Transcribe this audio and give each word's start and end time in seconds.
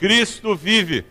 Cristo 0.00 0.56
vive. 0.56 1.04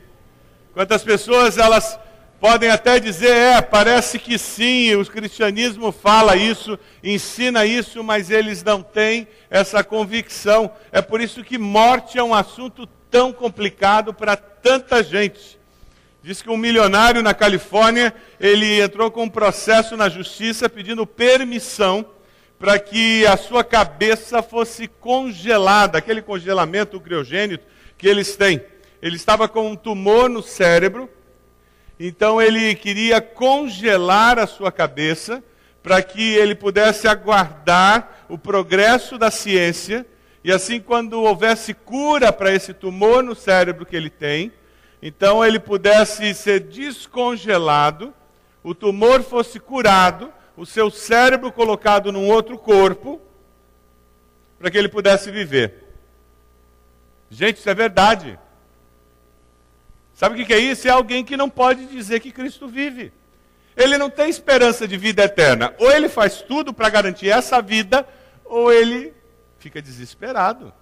Quantas 0.73 1.03
pessoas 1.03 1.59
elas 1.59 1.99
podem 2.39 2.71
até 2.71 2.99
dizer, 2.99 3.29
é, 3.29 3.61
parece 3.61 4.17
que 4.17 4.35
sim, 4.39 4.95
o 4.95 5.05
cristianismo 5.05 5.91
fala 5.91 6.35
isso, 6.35 6.79
ensina 7.03 7.67
isso, 7.67 8.03
mas 8.03 8.31
eles 8.31 8.63
não 8.63 8.81
têm 8.81 9.27
essa 9.47 9.83
convicção. 9.83 10.71
É 10.91 11.03
por 11.03 11.21
isso 11.21 11.43
que 11.43 11.55
morte 11.55 12.17
é 12.17 12.23
um 12.23 12.33
assunto 12.33 12.87
tão 13.11 13.31
complicado 13.31 14.11
para 14.11 14.35
tanta 14.35 15.03
gente. 15.03 15.59
Diz 16.23 16.41
que 16.41 16.49
um 16.49 16.57
milionário 16.57 17.21
na 17.21 17.35
Califórnia, 17.35 18.11
ele 18.39 18.81
entrou 18.81 19.11
com 19.11 19.25
um 19.25 19.29
processo 19.29 19.95
na 19.95 20.09
justiça 20.09 20.67
pedindo 20.67 21.05
permissão 21.05 22.03
para 22.57 22.79
que 22.79 23.23
a 23.27 23.37
sua 23.37 23.63
cabeça 23.63 24.41
fosse 24.41 24.87
congelada, 24.87 25.99
aquele 25.99 26.23
congelamento 26.23 26.99
criogênico 26.99 27.63
que 27.95 28.07
eles 28.07 28.35
têm. 28.35 28.59
Ele 29.01 29.15
estava 29.15 29.47
com 29.47 29.71
um 29.71 29.75
tumor 29.75 30.29
no 30.29 30.43
cérebro, 30.43 31.09
então 31.99 32.41
ele 32.41 32.75
queria 32.75 33.21
congelar 33.21 34.37
a 34.39 34.47
sua 34.47 34.71
cabeça 34.71 35.43
para 35.81 36.01
que 36.01 36.35
ele 36.35 36.53
pudesse 36.53 37.07
aguardar 37.07 38.25
o 38.27 38.37
progresso 38.37 39.17
da 39.17 39.31
ciência 39.31 40.05
e 40.43 40.51
assim 40.51 40.79
quando 40.79 41.21
houvesse 41.21 41.73
cura 41.73 42.31
para 42.31 42.53
esse 42.53 42.73
tumor 42.73 43.23
no 43.23 43.35
cérebro 43.35 43.85
que 43.85 43.95
ele 43.95 44.09
tem, 44.09 44.51
então 45.01 45.43
ele 45.43 45.59
pudesse 45.59 46.33
ser 46.33 46.59
descongelado, 46.61 48.13
o 48.63 48.75
tumor 48.75 49.23
fosse 49.23 49.59
curado, 49.59 50.31
o 50.55 50.65
seu 50.65 50.91
cérebro 50.91 51.51
colocado 51.51 52.11
num 52.11 52.27
outro 52.27 52.57
corpo, 52.57 53.21
para 54.57 54.69
que 54.69 54.77
ele 54.77 54.89
pudesse 54.89 55.31
viver. 55.31 55.85
Gente, 57.29 57.57
isso 57.57 57.69
é 57.69 57.73
verdade. 57.73 58.37
Sabe 60.19 60.43
o 60.43 60.45
que 60.45 60.53
é 60.53 60.59
isso? 60.59 60.85
É 60.85 60.91
alguém 60.91 61.23
que 61.23 61.37
não 61.37 61.49
pode 61.49 61.85
dizer 61.85 62.19
que 62.19 62.29
Cristo 62.29 62.67
vive. 62.67 63.13
Ele 63.73 63.97
não 63.97 64.09
tem 64.09 64.29
esperança 64.29 64.85
de 64.85 64.97
vida 64.97 65.23
eterna. 65.23 65.73
Ou 65.77 65.89
ele 65.89 66.09
faz 66.09 66.41
tudo 66.41 66.73
para 66.73 66.89
garantir 66.89 67.29
essa 67.29 67.61
vida, 67.61 68.05
ou 68.43 68.69
ele 68.69 69.13
fica 69.59 69.81
desesperado. 69.81 70.73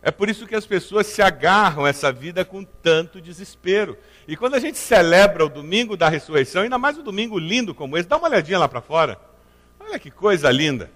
É 0.00 0.12
por 0.12 0.30
isso 0.30 0.46
que 0.46 0.54
as 0.54 0.64
pessoas 0.64 1.08
se 1.08 1.20
agarram 1.20 1.86
a 1.86 1.88
essa 1.88 2.12
vida 2.12 2.44
com 2.44 2.62
tanto 2.62 3.20
desespero. 3.20 3.98
E 4.28 4.36
quando 4.36 4.54
a 4.54 4.60
gente 4.60 4.78
celebra 4.78 5.44
o 5.44 5.48
domingo 5.48 5.96
da 5.96 6.08
ressurreição, 6.08 6.62
ainda 6.62 6.78
mais 6.78 6.96
um 6.96 7.02
domingo 7.02 7.36
lindo 7.36 7.74
como 7.74 7.98
esse, 7.98 8.08
dá 8.08 8.16
uma 8.16 8.28
olhadinha 8.28 8.60
lá 8.60 8.68
para 8.68 8.80
fora. 8.80 9.18
Olha 9.80 9.98
que 9.98 10.08
coisa 10.08 10.48
linda. 10.52 10.88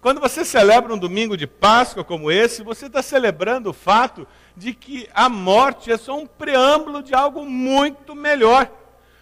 Quando 0.00 0.20
você 0.20 0.44
celebra 0.44 0.94
um 0.94 0.98
domingo 0.98 1.36
de 1.36 1.46
Páscoa 1.46 2.02
como 2.02 2.30
esse, 2.30 2.62
você 2.62 2.86
está 2.86 3.02
celebrando 3.02 3.70
o 3.70 3.74
fato 3.74 4.26
de 4.56 4.72
que 4.72 5.06
a 5.12 5.28
morte 5.28 5.92
é 5.92 5.96
só 5.98 6.18
um 6.18 6.26
preâmbulo 6.26 7.02
de 7.02 7.14
algo 7.14 7.44
muito 7.44 8.14
melhor. 8.14 8.70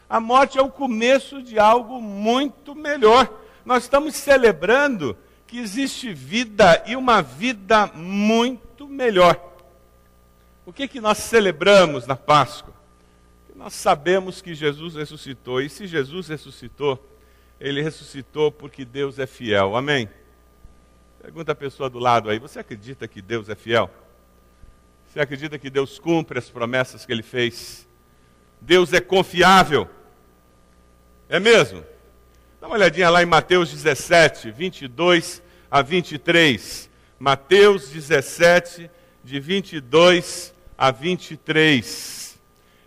A 0.09 0.21
morte 0.21 0.57
é 0.57 0.63
o 0.63 0.71
começo 0.71 1.43
de 1.43 1.59
algo 1.59 2.01
muito 2.01 2.77
melhor. 2.77 3.29
Nós 3.65 3.83
estamos 3.83 4.15
celebrando 4.15 5.17
que 5.49 5.59
existe 5.59 6.15
vida 6.15 6.83
e 6.87 6.95
uma 6.95 7.23
vida 7.23 7.87
muito 7.89 8.87
melhor. 8.87 9.39
O 10.65 10.73
que, 10.73 10.87
que 10.87 11.01
nós 11.01 11.19
celebramos 11.19 12.07
na 12.07 12.15
Páscoa? 12.15 12.75
Nós 13.57 13.75
sabemos 13.75 14.41
que 14.41 14.55
Jesus 14.55 14.95
ressuscitou, 14.95 15.61
e 15.61 15.69
se 15.69 15.89
Jesus 15.89 16.29
ressuscitou, 16.29 17.05
ele 17.59 17.83
ressuscitou 17.83 18.53
porque 18.53 18.85
Deus 18.85 19.19
é 19.19 19.27
fiel. 19.27 19.75
Amém? 19.75 20.09
Pergunta 21.21 21.53
a 21.53 21.55
pessoa 21.55 21.91
do 21.91 21.99
lado 21.99 22.31
aí: 22.31 22.39
você 22.39 22.61
acredita 22.61 23.09
que 23.09 23.21
Deus 23.21 23.49
é 23.49 23.55
fiel? 23.55 23.91
Você 25.07 25.21
acredita 25.21 25.59
que 25.59 25.69
Deus 25.69 25.99
cumpre 25.99 26.39
as 26.39 26.49
promessas 26.49 27.05
que 27.05 27.13
ele 27.13 27.23
fez? 27.23 27.89
Deus 28.61 28.93
é 28.93 29.01
confiável? 29.01 29.89
É 31.29 31.41
mesmo? 31.41 31.85
Dá 32.61 32.67
uma 32.67 32.77
olhadinha 32.77 33.11
lá 33.11 33.23
em 33.23 33.27
Mateus 33.27 33.71
17, 33.71 34.51
22 34.51 35.43
a 35.71 35.83
23. 35.83 36.89
Mateus 37.19 37.91
17, 37.91 38.91
de 39.25 39.41
22 39.41 40.55
a 40.77 40.91
23. 40.91 42.39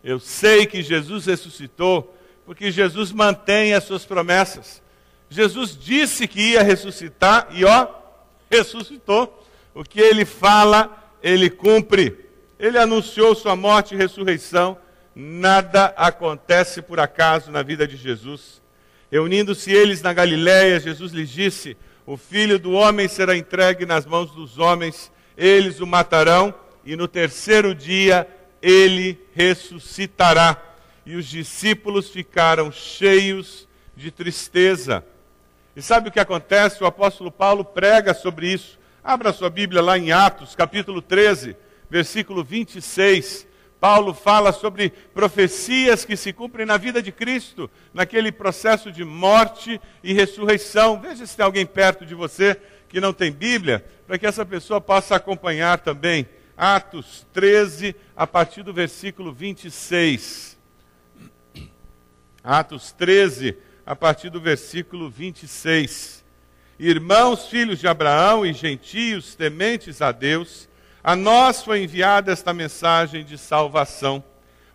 Eu 0.04 0.20
sei 0.20 0.66
que 0.66 0.82
Jesus 0.82 1.26
ressuscitou, 1.26 2.18
porque 2.46 2.72
Jesus 2.72 3.12
mantém 3.12 3.74
as 3.74 3.84
suas 3.84 4.06
promessas. 4.06 4.82
Jesus 5.30 5.78
disse 5.78 6.28
que 6.28 6.52
ia 6.52 6.64
ressuscitar 6.64 7.48
e 7.52 7.64
ó, 7.64 8.01
ressuscitou. 8.52 9.46
O 9.74 9.84
que 9.84 10.00
ele 10.00 10.26
fala, 10.26 11.16
ele 11.24 11.50
cumpre. 11.50 12.26
Ele 12.60 12.78
anunciou 12.78 13.34
sua 13.34 13.56
morte 13.56 13.96
e 13.96 13.98
ressurreição. 13.98 14.78
Nada 15.16 15.94
acontece 15.98 16.82
por 16.82 17.00
acaso 17.00 17.52
na 17.52 17.64
vida 17.64 17.88
de 17.88 17.96
Jesus. 17.96 18.62
Reunindo-se 19.12 19.72
eles 19.72 20.02
na 20.02 20.14
Galiléia, 20.14 20.80
Jesus 20.80 21.12
lhes 21.12 21.30
disse: 21.30 21.76
O 22.06 22.16
filho 22.16 22.60
do 22.60 22.72
homem 22.72 23.08
será 23.08 23.36
entregue 23.36 23.86
nas 23.86 24.06
mãos 24.06 24.32
dos 24.32 24.58
homens, 24.58 25.12
eles 25.38 25.80
o 25.80 25.88
matarão, 25.88 26.54
e 26.86 26.96
no 26.96 27.08
terceiro 27.08 27.76
dia 27.76 28.28
ele 28.62 29.20
ressuscitará. 29.34 30.62
E 31.06 31.16
os 31.16 31.26
discípulos 31.26 32.10
ficaram 32.10 32.72
cheios 32.72 33.68
de 33.98 34.12
tristeza. 34.12 35.04
E 35.82 35.84
sabe 35.84 36.10
o 36.10 36.12
que 36.12 36.20
acontece? 36.20 36.84
O 36.84 36.86
apóstolo 36.86 37.32
Paulo 37.32 37.66
prega 37.66 38.14
sobre 38.14 38.54
isso. 38.54 38.78
Abra 39.04 39.34
sua 39.34 39.50
Bíblia 39.50 39.82
lá 39.82 39.98
em 39.98 40.12
Atos, 40.12 40.54
capítulo 40.54 41.02
13, 41.02 41.56
versículo 41.90 42.44
26. 42.44 43.48
Paulo 43.80 44.14
fala 44.14 44.52
sobre 44.52 44.92
profecias 44.92 46.06
que 46.06 46.16
se 46.16 46.32
cumprem 46.32 46.68
na 46.68 46.78
vida 46.78 47.02
de 47.02 47.12
Cristo, 47.12 47.68
naquele 47.92 48.32
processo 48.32 48.92
de 48.92 49.04
morte 49.04 49.82
e 50.04 50.14
ressurreição. 50.14 51.02
Veja 51.02 51.26
se 51.26 51.36
tem 51.36 51.44
alguém 51.44 51.66
perto 51.66 52.06
de 52.06 52.14
você 52.14 52.62
que 52.88 53.02
não 53.02 53.12
tem 53.12 53.32
Bíblia, 53.32 53.84
para 54.06 54.20
que 54.20 54.28
essa 54.28 54.46
pessoa 54.46 54.80
possa 54.80 55.16
acompanhar 55.16 55.80
também. 55.80 56.30
Atos 56.56 57.26
13, 57.34 57.96
a 58.16 58.28
partir 58.28 58.62
do 58.62 58.72
versículo 58.72 59.34
26. 59.34 60.60
Atos 62.44 62.92
13, 62.92 63.58
a 63.86 63.96
partir 63.96 64.30
do 64.30 64.40
versículo 64.40 65.10
26. 65.10 66.24
Irmãos, 66.80 67.48
filhos 67.48 67.80
de 67.80 67.88
Abraão 67.88 68.46
e 68.46 68.54
gentios 68.54 69.36
tementes 69.36 70.02
a 70.02 70.12
Deus, 70.12 70.68
a 71.04 71.16
nós 71.16 71.64
foi 71.64 71.84
enviada 71.84 72.32
esta 72.32 72.54
mensagem 72.54 73.24
de 73.24 73.38
salvação. 73.38 74.24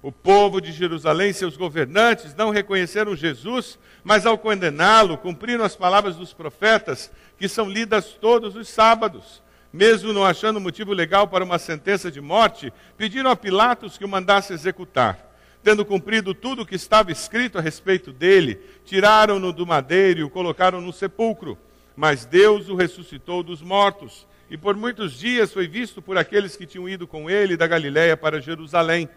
O 0.02 0.12
povo 0.12 0.60
de 0.60 0.70
Jerusalém 0.72 1.30
e 1.30 1.34
seus 1.34 1.56
governantes 1.56 2.34
não 2.34 2.50
reconheceram 2.50 3.16
Jesus, 3.16 3.78
mas 4.04 4.24
ao 4.24 4.38
condená-lo, 4.38 5.18
cumpriram 5.18 5.64
as 5.64 5.74
palavras 5.74 6.14
dos 6.16 6.32
profetas, 6.32 7.10
que 7.38 7.48
são 7.48 7.68
lidas 7.68 8.12
todos 8.20 8.54
os 8.54 8.68
sábados. 8.68 9.42
Mesmo 9.72 10.12
não 10.12 10.24
achando 10.24 10.60
motivo 10.60 10.92
legal 10.92 11.26
para 11.26 11.44
uma 11.44 11.58
sentença 11.58 12.10
de 12.10 12.20
morte, 12.20 12.72
pediram 12.96 13.30
a 13.30 13.36
Pilatos 13.36 13.98
que 13.98 14.04
o 14.04 14.08
mandasse 14.08 14.52
executar. 14.52 15.25
Tendo 15.66 15.84
cumprido 15.84 16.32
tudo 16.32 16.62
o 16.62 16.64
que 16.64 16.76
estava 16.76 17.10
escrito 17.10 17.58
a 17.58 17.60
respeito 17.60 18.12
dele, 18.12 18.60
tiraram-no 18.84 19.52
do 19.52 19.66
madeiro 19.66 20.20
e 20.20 20.22
o 20.22 20.30
colocaram 20.30 20.80
no 20.80 20.92
sepulcro. 20.92 21.58
Mas 21.96 22.24
Deus 22.24 22.68
o 22.68 22.76
ressuscitou 22.76 23.42
dos 23.42 23.62
mortos 23.62 24.28
e 24.48 24.56
por 24.56 24.76
muitos 24.76 25.18
dias 25.18 25.52
foi 25.52 25.66
visto 25.66 26.00
por 26.00 26.16
aqueles 26.16 26.56
que 26.56 26.66
tinham 26.66 26.88
ido 26.88 27.04
com 27.04 27.28
ele 27.28 27.56
da 27.56 27.66
Galiléia 27.66 28.16
para 28.16 28.40
Jerusalém. 28.40 29.08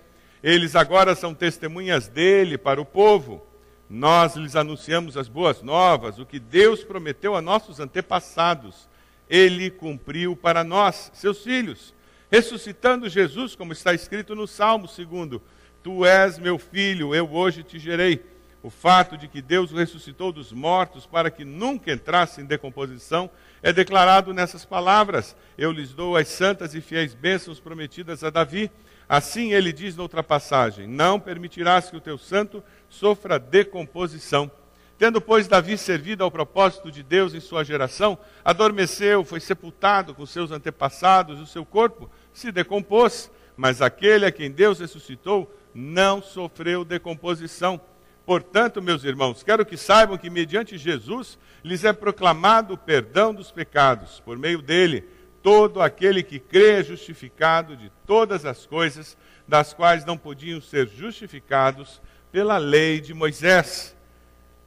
Eles 0.42 0.76
agora 0.76 1.14
são 1.14 1.36
testemunhas 1.36 2.08
dele 2.08 2.58
para 2.58 2.82
o 2.82 2.86
povo. 2.86 3.46
Nós 3.88 4.36
lhes 4.36 4.56
anunciamos 4.56 5.18
as 5.18 5.28
boas 5.28 5.62
novas, 5.62 6.18
o 6.18 6.26
que 6.26 6.40
Deus 6.40 6.84
prometeu 6.84 7.36
a 7.36 7.44
nossos 7.44 7.80
antepassados. 7.80 8.90
Ele 9.30 9.70
cumpriu 9.70 10.36
para 10.36 10.64
nós, 10.64 11.12
seus 11.14 11.44
filhos, 11.44 11.94
ressuscitando 12.32 13.08
Jesus, 13.08 13.56
como 13.56 13.72
está 13.72 13.94
escrito 13.94 14.34
no 14.34 14.48
Salmo 14.48 14.88
2: 14.88 15.40
Tu 15.82 16.06
és 16.06 16.38
meu 16.38 16.60
filho, 16.60 17.16
eu 17.16 17.32
hoje 17.32 17.64
te 17.64 17.80
gerei. 17.80 18.24
O 18.62 18.70
fato 18.70 19.18
de 19.18 19.30
que 19.30 19.42
Deus 19.42 19.72
o 19.72 19.78
ressuscitou 19.78 20.34
dos 20.34 20.52
mortos 20.52 21.06
para 21.06 21.32
que 21.32 21.46
nunca 21.46 21.94
entrasse 21.94 22.42
em 22.42 22.46
decomposição 22.46 23.30
é 23.64 23.72
declarado 23.72 24.34
nessas 24.34 24.66
palavras: 24.66 25.36
Eu 25.58 25.72
lhes 25.72 25.94
dou 25.94 26.18
as 26.18 26.28
santas 26.28 26.76
e 26.76 26.82
fiéis 26.82 27.14
bênçãos 27.14 27.60
prometidas 27.62 28.24
a 28.24 28.30
Davi. 28.30 28.70
Assim 29.08 29.54
ele 29.54 29.72
diz 29.72 29.96
noutra 29.96 30.22
passagem: 30.22 30.86
Não 30.86 31.18
permitirás 31.18 31.90
que 31.90 31.96
o 31.96 32.02
teu 32.02 32.18
santo 32.18 32.62
sofra 32.90 33.40
decomposição. 33.40 34.52
Tendo, 34.98 35.22
pois, 35.22 35.48
Davi 35.48 35.78
servido 35.78 36.26
ao 36.26 36.30
propósito 36.30 36.92
de 36.92 37.02
Deus 37.02 37.34
em 37.34 37.40
sua 37.40 37.64
geração, 37.64 38.18
adormeceu, 38.44 39.24
foi 39.24 39.40
sepultado 39.40 40.14
com 40.14 40.26
seus 40.26 40.52
antepassados, 40.52 41.40
o 41.40 41.46
seu 41.46 41.64
corpo 41.66 42.12
se 42.34 42.52
decompôs, 42.52 43.32
mas 43.56 43.82
aquele 43.82 44.26
a 44.26 44.32
quem 44.32 44.52
Deus 44.52 44.80
ressuscitou 44.80 45.50
não 45.74 46.22
sofreu 46.22 46.84
decomposição. 46.84 47.80
Portanto, 48.26 48.82
meus 48.82 49.04
irmãos, 49.04 49.42
quero 49.42 49.66
que 49.66 49.76
saibam 49.76 50.18
que 50.18 50.30
mediante 50.30 50.78
Jesus 50.78 51.38
lhes 51.64 51.84
é 51.84 51.92
proclamado 51.92 52.76
o 52.76 52.78
perdão 52.78 53.34
dos 53.34 53.52
pecados. 53.52 54.20
Por 54.20 54.38
meio 54.38 54.62
dele, 54.62 55.04
todo 55.42 55.82
aquele 55.82 56.22
que 56.22 56.40
crê 56.40 56.80
é 56.80 56.84
justificado 56.84 57.76
de 57.76 57.92
todas 58.06 58.46
as 58.46 58.66
coisas 58.66 59.18
das 59.48 59.74
quais 59.74 60.06
não 60.06 60.18
podiam 60.18 60.62
ser 60.62 60.88
justificados 60.88 62.02
pela 62.32 62.58
lei 62.58 63.02
de 63.02 63.14
Moisés. 63.14 63.96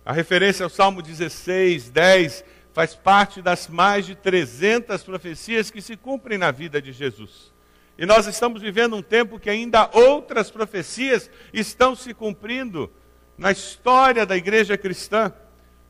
A 0.05 0.13
referência 0.13 0.65
ao 0.65 0.71
Salmo 0.71 1.01
16, 1.01 1.91
10 1.91 2.45
faz 2.73 2.95
parte 2.95 3.41
das 3.41 3.69
mais 3.69 4.07
de 4.07 4.17
300 4.17 5.03
profecias 5.05 5.71
que 5.71 5.81
se 5.81 5.97
cumprem 5.97 6.39
na 6.39 6.51
vida 6.51 6.83
de 6.83 6.91
Jesus. 6.93 7.52
E 7.99 8.07
nós 8.07 8.27
estamos 8.27 8.63
vivendo 8.63 8.97
um 8.97 9.03
tempo 9.03 9.39
que 9.39 9.51
ainda 9.51 9.91
outras 9.93 10.51
profecias 10.51 11.31
estão 11.53 11.95
se 11.95 12.15
cumprindo 12.15 12.91
na 13.37 13.53
história 13.53 14.25
da 14.25 14.37
igreja 14.37 14.79
cristã. 14.79 15.33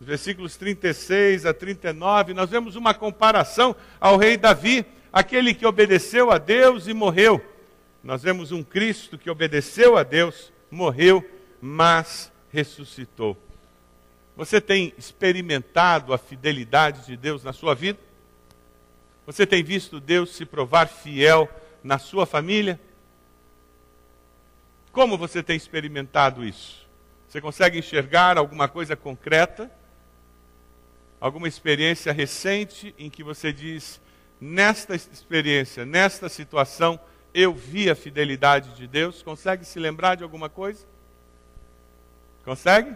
Versículos 0.00 0.56
36 0.56 1.46
a 1.46 1.54
39, 1.54 2.34
nós 2.34 2.50
vemos 2.50 2.74
uma 2.74 2.92
comparação 2.92 3.76
ao 4.00 4.16
rei 4.16 4.36
Davi, 4.36 4.84
aquele 5.12 5.54
que 5.54 5.64
obedeceu 5.64 6.32
a 6.32 6.38
Deus 6.38 6.88
e 6.88 6.92
morreu. 6.92 7.40
Nós 8.02 8.20
vemos 8.20 8.50
um 8.50 8.64
Cristo 8.64 9.16
que 9.16 9.30
obedeceu 9.30 9.96
a 9.96 10.02
Deus, 10.02 10.52
morreu, 10.68 11.24
mas 11.60 12.32
ressuscitou. 12.52 13.38
Você 14.36 14.60
tem 14.60 14.92
experimentado 14.98 16.12
a 16.12 16.18
fidelidade 16.18 17.06
de 17.06 17.16
Deus 17.16 17.44
na 17.44 17.52
sua 17.52 17.74
vida? 17.74 17.98
Você 19.24 19.46
tem 19.46 19.62
visto 19.62 20.00
Deus 20.00 20.34
se 20.34 20.44
provar 20.44 20.88
fiel 20.88 21.48
na 21.82 21.98
sua 21.98 22.26
família? 22.26 22.80
Como 24.92 25.16
você 25.16 25.42
tem 25.42 25.56
experimentado 25.56 26.44
isso? 26.44 26.86
Você 27.28 27.40
consegue 27.40 27.78
enxergar 27.78 28.36
alguma 28.36 28.68
coisa 28.68 28.94
concreta? 28.94 29.70
Alguma 31.20 31.48
experiência 31.48 32.12
recente 32.12 32.94
em 32.98 33.08
que 33.08 33.24
você 33.24 33.52
diz: 33.52 34.00
nesta 34.40 34.94
experiência, 34.94 35.86
nesta 35.86 36.28
situação, 36.28 37.00
eu 37.32 37.54
vi 37.54 37.88
a 37.88 37.94
fidelidade 37.94 38.74
de 38.74 38.86
Deus? 38.86 39.22
Consegue 39.22 39.64
se 39.64 39.78
lembrar 39.78 40.16
de 40.16 40.22
alguma 40.22 40.48
coisa? 40.48 40.84
Consegue? 42.44 42.94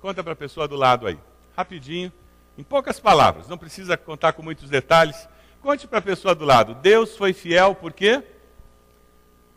Conta 0.00 0.22
para 0.22 0.34
a 0.34 0.36
pessoa 0.36 0.68
do 0.68 0.76
lado 0.76 1.06
aí, 1.06 1.18
rapidinho, 1.56 2.12
em 2.56 2.62
poucas 2.62 3.00
palavras, 3.00 3.48
não 3.48 3.58
precisa 3.58 3.96
contar 3.96 4.32
com 4.32 4.42
muitos 4.42 4.70
detalhes. 4.70 5.28
Conte 5.60 5.86
para 5.86 5.98
a 5.98 6.02
pessoa 6.02 6.34
do 6.34 6.44
lado: 6.44 6.74
Deus 6.74 7.16
foi 7.16 7.32
fiel 7.32 7.74
por 7.74 7.92
quê? 7.92 8.22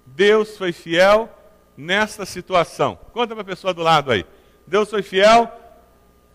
Deus 0.06 0.58
foi 0.58 0.72
fiel 0.72 1.30
nesta 1.78 2.26
situação. 2.26 2.98
Conta 3.14 3.34
para 3.34 3.42
a 3.42 3.46
pessoa 3.46 3.74
do 3.74 3.82
lado 3.82 4.12
aí. 4.12 4.26
Deus 4.68 4.90
foi 4.90 5.02
fiel 5.02 5.52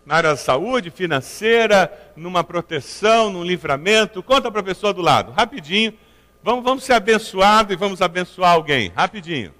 na 0.05 0.15
área 0.15 0.29
da 0.29 0.37
saúde, 0.37 0.89
financeira, 0.89 1.91
numa 2.15 2.43
proteção, 2.43 3.29
num 3.29 3.43
livramento. 3.43 4.23
Conta 4.23 4.49
para 4.49 4.61
a 4.61 4.63
pessoa 4.63 4.93
do 4.93 5.01
lado, 5.01 5.31
rapidinho. 5.31 5.93
Vamos, 6.41 6.63
vamos 6.63 6.83
ser 6.83 6.93
abençoados 6.93 7.73
e 7.73 7.75
vamos 7.75 8.01
abençoar 8.01 8.53
alguém, 8.53 8.91
rapidinho. 8.95 9.53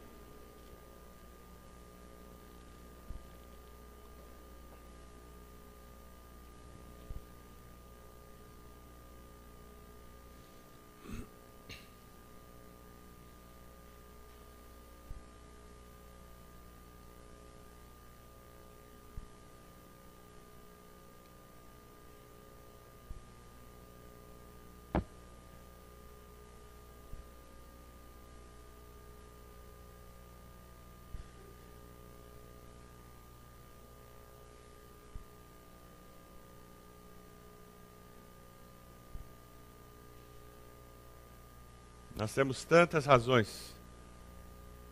Nós 42.28 42.34
temos 42.34 42.66
tantas 42.66 43.06
razões 43.06 43.74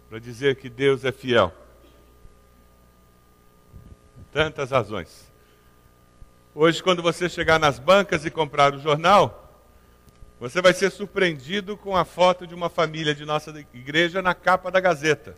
para 0.08 0.20
dizer 0.20 0.56
que 0.56 0.70
Deus 0.70 1.04
é 1.04 1.12
fiel. 1.12 1.54
Tantas 4.32 4.72
razões. 4.72 5.30
Hoje, 6.54 6.82
quando 6.82 7.04
você 7.04 7.28
chegar 7.28 7.60
nas 7.60 7.78
bancas 7.78 8.24
e 8.24 8.32
comprar 8.32 8.74
o 8.74 8.80
jornal, 8.80 9.54
você 10.40 10.62
vai 10.62 10.74
ser 10.74 10.90
surpreendido 10.92 11.76
com 11.76 11.98
a 11.98 12.06
foto 12.06 12.48
de 12.48 12.56
uma 12.56 12.70
família 12.70 13.14
de 13.14 13.26
nossa 13.26 13.54
igreja 13.74 14.22
na 14.22 14.34
capa 14.34 14.72
da 14.72 14.80
Gazeta. 14.80 15.36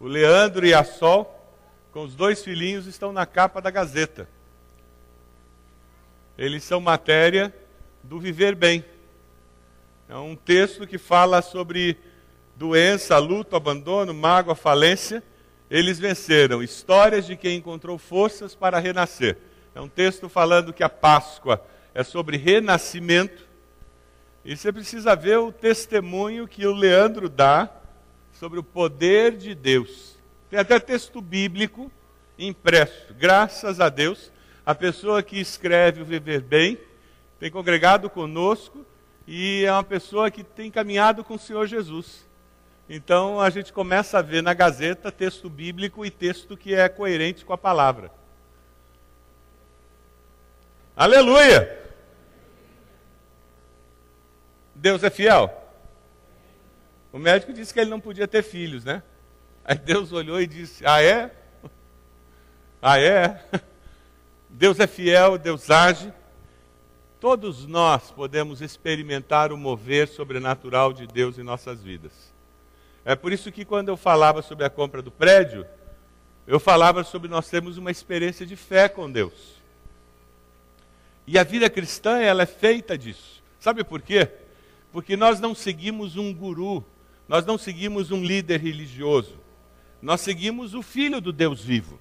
O 0.00 0.08
Leandro 0.08 0.66
e 0.66 0.74
a 0.74 0.82
Sol, 0.82 1.54
com 1.92 2.02
os 2.02 2.16
dois 2.16 2.42
filhinhos, 2.42 2.86
estão 2.86 3.12
na 3.12 3.24
capa 3.24 3.62
da 3.62 3.70
Gazeta. 3.70 4.28
Eles 6.36 6.64
são 6.64 6.80
matéria 6.80 7.54
do 8.02 8.18
viver 8.18 8.56
bem. 8.56 8.84
É 10.08 10.16
um 10.16 10.34
texto 10.34 10.86
que 10.86 10.96
fala 10.96 11.42
sobre 11.42 11.98
doença, 12.56 13.18
luto, 13.18 13.54
abandono, 13.54 14.14
mágoa, 14.14 14.54
falência. 14.54 15.22
Eles 15.70 15.98
venceram. 15.98 16.62
Histórias 16.62 17.26
de 17.26 17.36
quem 17.36 17.58
encontrou 17.58 17.98
forças 17.98 18.54
para 18.54 18.78
renascer. 18.78 19.36
É 19.74 19.80
um 19.82 19.88
texto 19.88 20.26
falando 20.26 20.72
que 20.72 20.82
a 20.82 20.88
Páscoa 20.88 21.62
é 21.92 22.02
sobre 22.02 22.38
renascimento. 22.38 23.46
E 24.42 24.56
você 24.56 24.72
precisa 24.72 25.14
ver 25.14 25.40
o 25.40 25.52
testemunho 25.52 26.48
que 26.48 26.66
o 26.66 26.72
Leandro 26.74 27.28
dá 27.28 27.70
sobre 28.32 28.58
o 28.58 28.64
poder 28.64 29.36
de 29.36 29.54
Deus. 29.54 30.16
Tem 30.48 30.58
até 30.58 30.80
texto 30.80 31.20
bíblico 31.20 31.92
impresso. 32.38 33.12
Graças 33.12 33.78
a 33.78 33.90
Deus, 33.90 34.32
a 34.64 34.74
pessoa 34.74 35.22
que 35.22 35.38
escreve 35.38 36.00
o 36.00 36.06
Viver 36.06 36.40
Bem 36.40 36.78
tem 37.38 37.50
congregado 37.50 38.08
conosco 38.08 38.86
e 39.30 39.66
é 39.66 39.70
uma 39.70 39.84
pessoa 39.84 40.30
que 40.30 40.42
tem 40.42 40.70
caminhado 40.70 41.22
com 41.22 41.34
o 41.34 41.38
Senhor 41.38 41.66
Jesus. 41.66 42.26
Então 42.88 43.38
a 43.38 43.50
gente 43.50 43.74
começa 43.74 44.18
a 44.18 44.22
ver 44.22 44.42
na 44.42 44.54
Gazeta 44.54 45.12
texto 45.12 45.50
bíblico 45.50 46.02
e 46.02 46.10
texto 46.10 46.56
que 46.56 46.74
é 46.74 46.88
coerente 46.88 47.44
com 47.44 47.52
a 47.52 47.58
palavra. 47.58 48.10
Aleluia! 50.96 51.78
Deus 54.74 55.04
é 55.04 55.10
fiel. 55.10 55.52
O 57.12 57.18
médico 57.18 57.52
disse 57.52 57.74
que 57.74 57.80
ele 57.80 57.90
não 57.90 58.00
podia 58.00 58.26
ter 58.26 58.42
filhos, 58.42 58.82
né? 58.82 59.02
Aí 59.62 59.76
Deus 59.76 60.10
olhou 60.10 60.40
e 60.40 60.46
disse: 60.46 60.86
Ah, 60.86 61.02
é? 61.02 61.30
Ah, 62.80 62.98
é? 62.98 63.44
Deus 64.48 64.80
é 64.80 64.86
fiel, 64.86 65.36
Deus 65.36 65.70
age. 65.70 66.14
Todos 67.20 67.66
nós 67.66 68.12
podemos 68.12 68.62
experimentar 68.62 69.52
o 69.52 69.56
mover 69.56 70.06
sobrenatural 70.06 70.92
de 70.92 71.06
Deus 71.06 71.36
em 71.36 71.42
nossas 71.42 71.82
vidas. 71.82 72.12
É 73.04 73.16
por 73.16 73.32
isso 73.32 73.50
que 73.50 73.64
quando 73.64 73.88
eu 73.88 73.96
falava 73.96 74.40
sobre 74.40 74.64
a 74.64 74.70
compra 74.70 75.02
do 75.02 75.10
prédio, 75.10 75.66
eu 76.46 76.60
falava 76.60 77.02
sobre 77.02 77.28
nós 77.28 77.48
termos 77.48 77.76
uma 77.76 77.90
experiência 77.90 78.46
de 78.46 78.54
fé 78.54 78.88
com 78.88 79.10
Deus. 79.10 79.58
E 81.26 81.38
a 81.38 81.42
vida 81.42 81.68
cristã, 81.68 82.18
ela 82.18 82.44
é 82.44 82.46
feita 82.46 82.96
disso. 82.96 83.42
Sabe 83.58 83.82
por 83.82 84.00
quê? 84.00 84.28
Porque 84.92 85.16
nós 85.16 85.40
não 85.40 85.54
seguimos 85.54 86.16
um 86.16 86.32
guru, 86.32 86.84
nós 87.26 87.44
não 87.44 87.58
seguimos 87.58 88.10
um 88.12 88.22
líder 88.22 88.60
religioso. 88.60 89.38
Nós 90.00 90.20
seguimos 90.20 90.72
o 90.72 90.82
filho 90.82 91.20
do 91.20 91.32
Deus 91.32 91.62
vivo. 91.62 91.98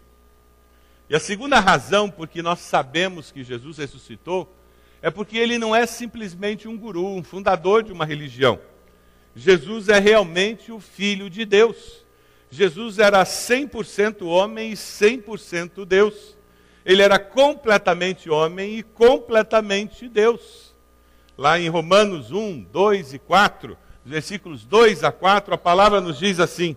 E 1.09 1.15
a 1.15 1.19
segunda 1.19 1.59
razão 1.59 2.09
por 2.09 2.27
que 2.27 2.41
nós 2.41 2.59
sabemos 2.59 3.31
que 3.31 3.43
Jesus 3.43 3.79
ressuscitou 3.79 4.53
é 5.01 5.09
porque 5.11 5.37
ele 5.37 5.57
não 5.57 5.75
é 5.75 5.85
simplesmente 5.85 6.67
um 6.67 6.77
guru, 6.77 7.05
um 7.05 7.23
fundador 7.23 7.83
de 7.83 7.91
uma 7.91 8.05
religião. 8.05 8.59
Jesus 9.35 9.87
é 9.89 9.99
realmente 9.99 10.71
o 10.71 10.79
Filho 10.79 11.29
de 11.29 11.45
Deus. 11.45 12.05
Jesus 12.49 12.97
era 12.97 13.23
100% 13.23 14.25
homem 14.25 14.71
e 14.71 14.75
100% 14.75 15.85
Deus. 15.85 16.35
Ele 16.85 17.01
era 17.01 17.19
completamente 17.19 18.29
homem 18.29 18.79
e 18.79 18.83
completamente 18.83 20.07
Deus. 20.07 20.73
Lá 21.37 21.59
em 21.59 21.69
Romanos 21.69 22.31
1, 22.31 22.63
2 22.71 23.13
e 23.13 23.19
4, 23.19 23.77
versículos 24.03 24.65
2 24.65 25.03
a 25.03 25.11
4, 25.11 25.53
a 25.53 25.57
palavra 25.57 26.01
nos 26.01 26.17
diz 26.17 26.39
assim: 26.39 26.75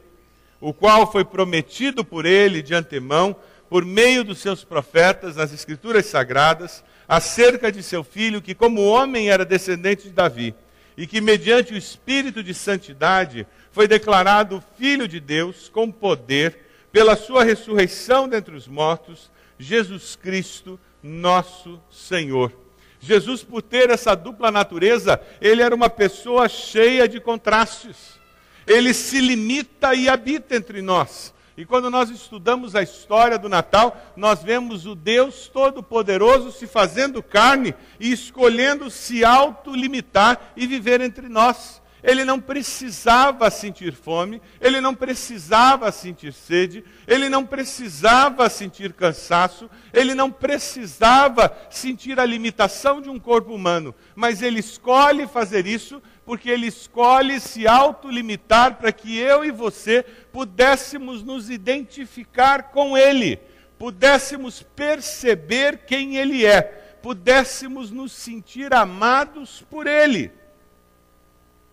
O 0.60 0.74
qual 0.74 1.10
foi 1.10 1.24
prometido 1.24 2.04
por 2.04 2.26
ele 2.26 2.60
de 2.60 2.74
antemão, 2.74 3.34
por 3.70 3.84
meio 3.84 4.24
dos 4.24 4.38
seus 4.38 4.64
profetas 4.64 5.36
nas 5.36 5.52
Escrituras 5.52 6.06
Sagradas, 6.06 6.84
acerca 7.10 7.72
de 7.72 7.82
seu 7.82 8.04
filho, 8.04 8.40
que 8.40 8.54
como 8.54 8.86
homem 8.86 9.30
era 9.30 9.44
descendente 9.44 10.04
de 10.04 10.10
Davi, 10.10 10.54
e 10.96 11.08
que 11.08 11.20
mediante 11.20 11.74
o 11.74 11.76
espírito 11.76 12.40
de 12.40 12.54
santidade 12.54 13.48
foi 13.72 13.88
declarado 13.88 14.62
filho 14.78 15.08
de 15.08 15.18
Deus 15.18 15.68
com 15.68 15.90
poder 15.90 16.56
pela 16.92 17.16
sua 17.16 17.42
ressurreição 17.42 18.28
dentre 18.28 18.54
os 18.54 18.68
mortos, 18.68 19.28
Jesus 19.58 20.14
Cristo, 20.14 20.78
nosso 21.02 21.82
Senhor. 21.90 22.52
Jesus, 23.00 23.42
por 23.42 23.60
ter 23.60 23.90
essa 23.90 24.14
dupla 24.14 24.52
natureza, 24.52 25.20
ele 25.40 25.62
era 25.62 25.74
uma 25.74 25.90
pessoa 25.90 26.48
cheia 26.48 27.08
de 27.08 27.18
contrastes. 27.18 28.20
Ele 28.64 28.94
se 28.94 29.20
limita 29.20 29.96
e 29.96 30.08
habita 30.08 30.54
entre 30.54 30.80
nós. 30.80 31.34
E 31.60 31.66
quando 31.66 31.90
nós 31.90 32.08
estudamos 32.08 32.74
a 32.74 32.82
história 32.82 33.38
do 33.38 33.46
Natal, 33.46 33.94
nós 34.16 34.42
vemos 34.42 34.86
o 34.86 34.94
Deus 34.94 35.46
Todo-Poderoso 35.46 36.50
se 36.50 36.66
fazendo 36.66 37.22
carne 37.22 37.74
e 38.00 38.10
escolhendo 38.10 38.90
se 38.90 39.26
autolimitar 39.26 40.52
e 40.56 40.66
viver 40.66 41.02
entre 41.02 41.28
nós. 41.28 41.82
Ele 42.02 42.24
não 42.24 42.40
precisava 42.40 43.50
sentir 43.50 43.92
fome, 43.92 44.40
ele 44.58 44.80
não 44.80 44.94
precisava 44.94 45.92
sentir 45.92 46.32
sede, 46.32 46.82
ele 47.06 47.28
não 47.28 47.44
precisava 47.44 48.48
sentir 48.48 48.94
cansaço, 48.94 49.68
ele 49.92 50.14
não 50.14 50.30
precisava 50.30 51.54
sentir 51.68 52.18
a 52.18 52.24
limitação 52.24 53.02
de 53.02 53.10
um 53.10 53.18
corpo 53.18 53.54
humano, 53.54 53.94
mas 54.14 54.40
ele 54.40 54.60
escolhe 54.60 55.26
fazer 55.26 55.66
isso 55.66 56.00
porque 56.30 56.48
ele 56.48 56.68
escolhe 56.68 57.40
se 57.40 57.66
autolimitar 57.66 58.76
para 58.76 58.92
que 58.92 59.18
eu 59.18 59.44
e 59.44 59.50
você 59.50 60.04
pudéssemos 60.30 61.24
nos 61.24 61.50
identificar 61.50 62.70
com 62.70 62.96
ele, 62.96 63.40
pudéssemos 63.76 64.62
perceber 64.62 65.78
quem 65.78 66.18
ele 66.18 66.46
é, 66.46 66.62
pudéssemos 67.02 67.90
nos 67.90 68.12
sentir 68.12 68.72
amados 68.72 69.62
por 69.68 69.88
ele. 69.88 70.30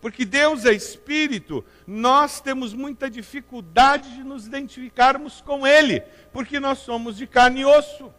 Porque 0.02 0.26
Deus 0.26 0.66
é 0.66 0.74
espírito, 0.74 1.64
nós 1.86 2.42
temos 2.42 2.74
muita 2.74 3.12
dificuldade 3.12 4.10
de 4.16 4.24
nos 4.24 4.48
identificarmos 4.48 5.40
com 5.40 5.68
Ele, 5.68 6.02
porque 6.34 6.60
nós 6.60 6.80
somos 6.80 7.18
de 7.18 7.28
carne 7.28 7.62
e 7.62 7.66
osso. 7.66 8.12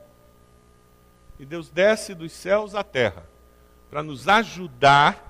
E 1.36 1.44
Deus 1.44 1.68
desce 1.68 2.14
dos 2.14 2.30
céus 2.30 2.76
à 2.76 2.84
terra 2.84 3.26
para 3.90 4.04
nos 4.04 4.28
ajudar 4.28 5.27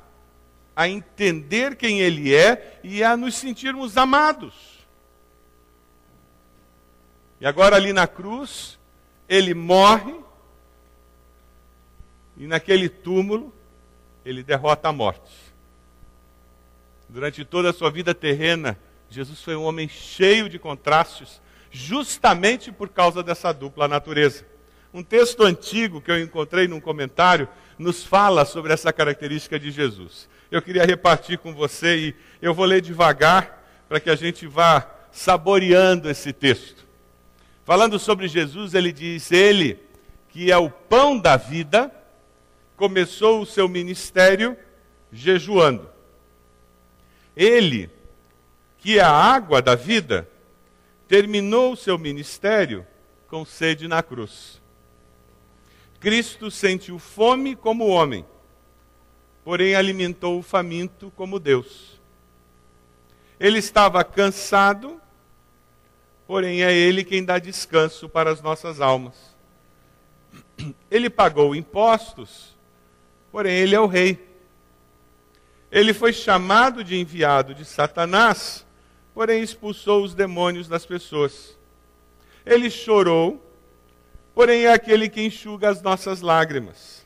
a 0.79 0.89
entender 0.89 1.75
quem 1.75 1.99
Ele 1.99 2.33
é 2.33 2.79
e 2.85 3.03
a 3.03 3.17
nos 3.17 3.35
sentirmos 3.35 3.97
amados. 3.97 4.55
E 7.41 7.47
agora, 7.47 7.75
ali 7.75 7.93
na 7.93 8.07
cruz, 8.07 8.79
Ele 9.29 9.55
morre, 9.55 10.15
e 12.37 12.47
naquele 12.47 12.89
túmulo, 12.89 13.53
Ele 14.25 14.41
derrota 14.45 14.89
a 14.89 14.93
morte. 14.93 15.33
Durante 17.09 17.45
toda 17.45 17.71
a 17.71 17.73
sua 17.73 17.91
vida 17.91 18.15
terrena, 18.15 18.79
Jesus 19.11 19.43
foi 19.43 19.57
um 19.57 19.65
homem 19.65 19.89
cheio 19.89 20.49
de 20.49 20.61
contrastes, 20.61 21.41
justamente 21.73 22.71
por 22.71 22.89
causa 22.89 23.21
dessa 23.21 23.51
dupla 23.51 23.89
natureza. 23.89 24.47
Um 24.95 25.03
texto 25.03 25.43
antigo 25.43 26.01
que 26.01 26.13
eu 26.13 26.23
encontrei 26.23 26.69
num 26.69 26.81
comentário 26.81 27.49
nos 27.77 28.05
fala 28.05 28.45
sobre 28.45 28.73
essa 28.73 28.93
característica 28.93 29.59
de 29.59 29.73
Jesus. 29.73 30.29
Eu 30.51 30.63
queria 30.63 30.85
repartir 30.85 31.39
com 31.39 31.55
você 31.55 31.97
e 31.97 32.15
eu 32.41 32.55
vou 32.55 32.65
ler 32.65 32.81
devagar 32.81 33.65
para 33.89 34.01
que 34.01 34.09
a 34.09 34.17
gente 34.17 34.47
vá 34.47 34.89
saboreando 35.13 36.09
esse 36.09 36.33
texto. 36.33 36.87
Falando 37.65 37.99
sobre 37.99 38.29
Jesus, 38.29 38.73
ele 38.73 38.93
diz: 38.93 39.31
Ele, 39.31 39.79
que 40.31 40.51
é 40.51 40.57
o 40.57 40.71
pão 40.71 41.19
da 41.19 41.37
vida, 41.37 41.93
começou 42.77 43.43
o 43.43 43.47
seu 43.47 43.69
ministério 43.69 44.57
jejuando. 45.13 45.89
Ele, 47.37 47.91
que 48.79 48.99
é 48.99 49.03
a 49.03 49.11
água 49.11 49.61
da 49.61 49.75
vida, 49.75 50.29
terminou 51.07 51.73
o 51.73 51.77
seu 51.77 51.99
ministério 51.99 52.87
com 53.27 53.45
sede 53.45 53.87
na 53.87 54.03
cruz. 54.03 54.63
Cristo 56.01 56.51
sentiu 56.51 56.99
fome 56.99 57.57
como 57.57 57.87
homem, 57.87 58.25
porém 59.49 59.75
alimentou 59.75 60.39
o 60.39 60.43
faminto 60.43 61.11
como 61.17 61.41
Deus. 61.41 61.99
Ele 63.41 63.57
estava 63.59 64.05
cansado, 64.05 65.01
porém 66.27 66.63
é 66.63 66.71
Ele 66.71 67.03
quem 67.03 67.25
dá 67.25 67.39
descanso 67.39 68.11
para 68.11 68.31
as 68.31 68.43
nossas 68.43 68.79
almas. 68.79 69.15
Ele 70.91 71.09
pagou 71.09 71.57
impostos, 71.57 72.55
porém 73.33 73.57
Ele 73.57 73.75
é 73.75 73.81
o 73.81 73.87
Rei. 73.87 74.23
Ele 75.73 75.95
foi 75.95 76.13
chamado 76.13 76.85
de 76.85 77.01
enviado 77.01 77.55
de 77.55 77.65
Satanás, 77.65 78.67
porém 79.15 79.43
expulsou 79.43 80.05
os 80.05 80.13
demônios 80.13 80.69
das 80.69 80.85
pessoas. 80.85 81.57
Ele 82.45 82.69
chorou, 82.69 83.43
porém 84.35 84.67
é 84.67 84.75
aquele 84.75 85.09
que 85.09 85.23
enxuga 85.23 85.71
as 85.71 85.81
nossas 85.81 86.21
lágrimas. 86.21 86.98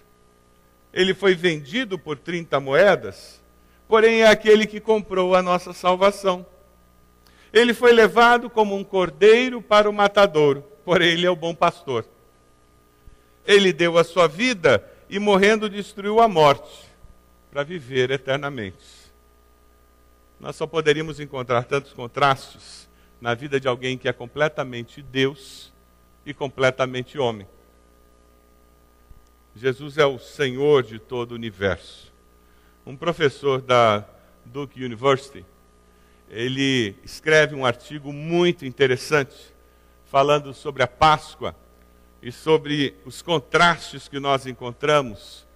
Ele 0.93 1.15
foi 1.15 1.35
vendido 1.35 1.99
por 1.99 2.19
30 2.19 2.61
moedas, 2.61 3.41
porém 3.89 4.23
é 4.23 4.29
aquele 4.29 4.67
que 4.67 4.81
comprou 4.81 5.35
a 5.35 5.43
nossa 5.43 5.73
salvação. 5.73 6.45
Ele 7.53 7.75
foi 7.75 7.93
levado 7.93 8.51
como 8.51 8.77
um 8.77 8.85
cordeiro 8.85 9.61
para 9.61 9.89
o 9.89 9.93
matadouro, 9.93 10.63
porém 10.85 11.11
ele 11.13 11.27
é 11.27 11.31
o 11.31 11.37
bom 11.37 11.55
pastor. 11.55 12.05
Ele 13.47 13.73
deu 13.73 13.99
a 13.99 14.05
sua 14.05 14.27
vida 14.27 14.85
e 15.09 15.19
morrendo 15.19 15.69
destruiu 15.69 16.21
a 16.21 16.29
morte 16.29 16.87
para 17.51 17.63
viver 17.63 18.11
eternamente. 18.11 19.03
Nós 20.41 20.57
só 20.57 20.67
poderíamos 20.67 21.21
encontrar 21.21 21.65
tantos 21.65 21.93
contrastes 21.93 22.89
na 23.21 23.35
vida 23.35 23.61
de 23.61 23.69
alguém 23.69 23.97
que 23.97 24.09
é 24.09 24.13
completamente 24.13 25.01
Deus 25.01 25.73
e 26.27 26.35
completamente 26.35 27.19
homem. 27.19 27.47
Jesus 29.55 29.99
é 29.99 30.07
o 30.07 30.19
Senhor 30.19 30.83
de 30.83 30.99
todo 30.99 31.33
o 31.33 31.35
universo. 31.35 32.11
Um 32.87 32.97
professor 32.97 33.61
da 33.61 34.05
Duke 34.47 34.83
University, 34.83 35.45
ele 36.31 36.97
escreve 37.05 37.55
um 37.55 37.67
artigo 37.67 38.13
muito 38.13 38.65
interessante 38.65 39.53
falando 40.07 40.55
sobre 40.55 40.83
a 40.83 40.87
Páscoa 40.87 41.55
e 42.23 42.33
sobre 42.33 42.95
os 43.05 43.21
contrastes 43.21 44.09
que 44.09 44.19
nós 44.19 44.47
encontramos 44.47 45.47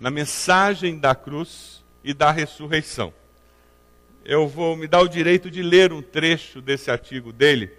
na 0.00 0.10
mensagem 0.10 0.98
da 0.98 1.14
cruz 1.14 1.84
e 2.02 2.12
da 2.12 2.32
ressurreição. 2.32 3.14
Eu 4.24 4.48
vou 4.48 4.76
me 4.76 4.88
dar 4.88 5.00
o 5.00 5.08
direito 5.08 5.48
de 5.48 5.62
ler 5.62 5.92
um 5.92 6.02
trecho 6.02 6.60
desse 6.60 6.90
artigo 6.90 7.32
dele, 7.32 7.70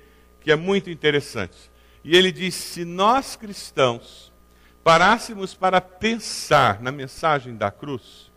que 0.41 0.51
é 0.51 0.55
muito 0.55 0.89
interessante. 0.89 1.69
E 2.03 2.15
ele 2.15 2.31
diz: 2.31 2.55
se 2.55 2.85
nós 2.85 3.35
cristãos 3.35 4.28
parássemos 4.89 5.53
para 5.53 5.79
pensar 5.79 6.81
na 6.81 6.91
mensagem 6.91 7.55
da 7.55 7.69
cruz, 7.69 8.31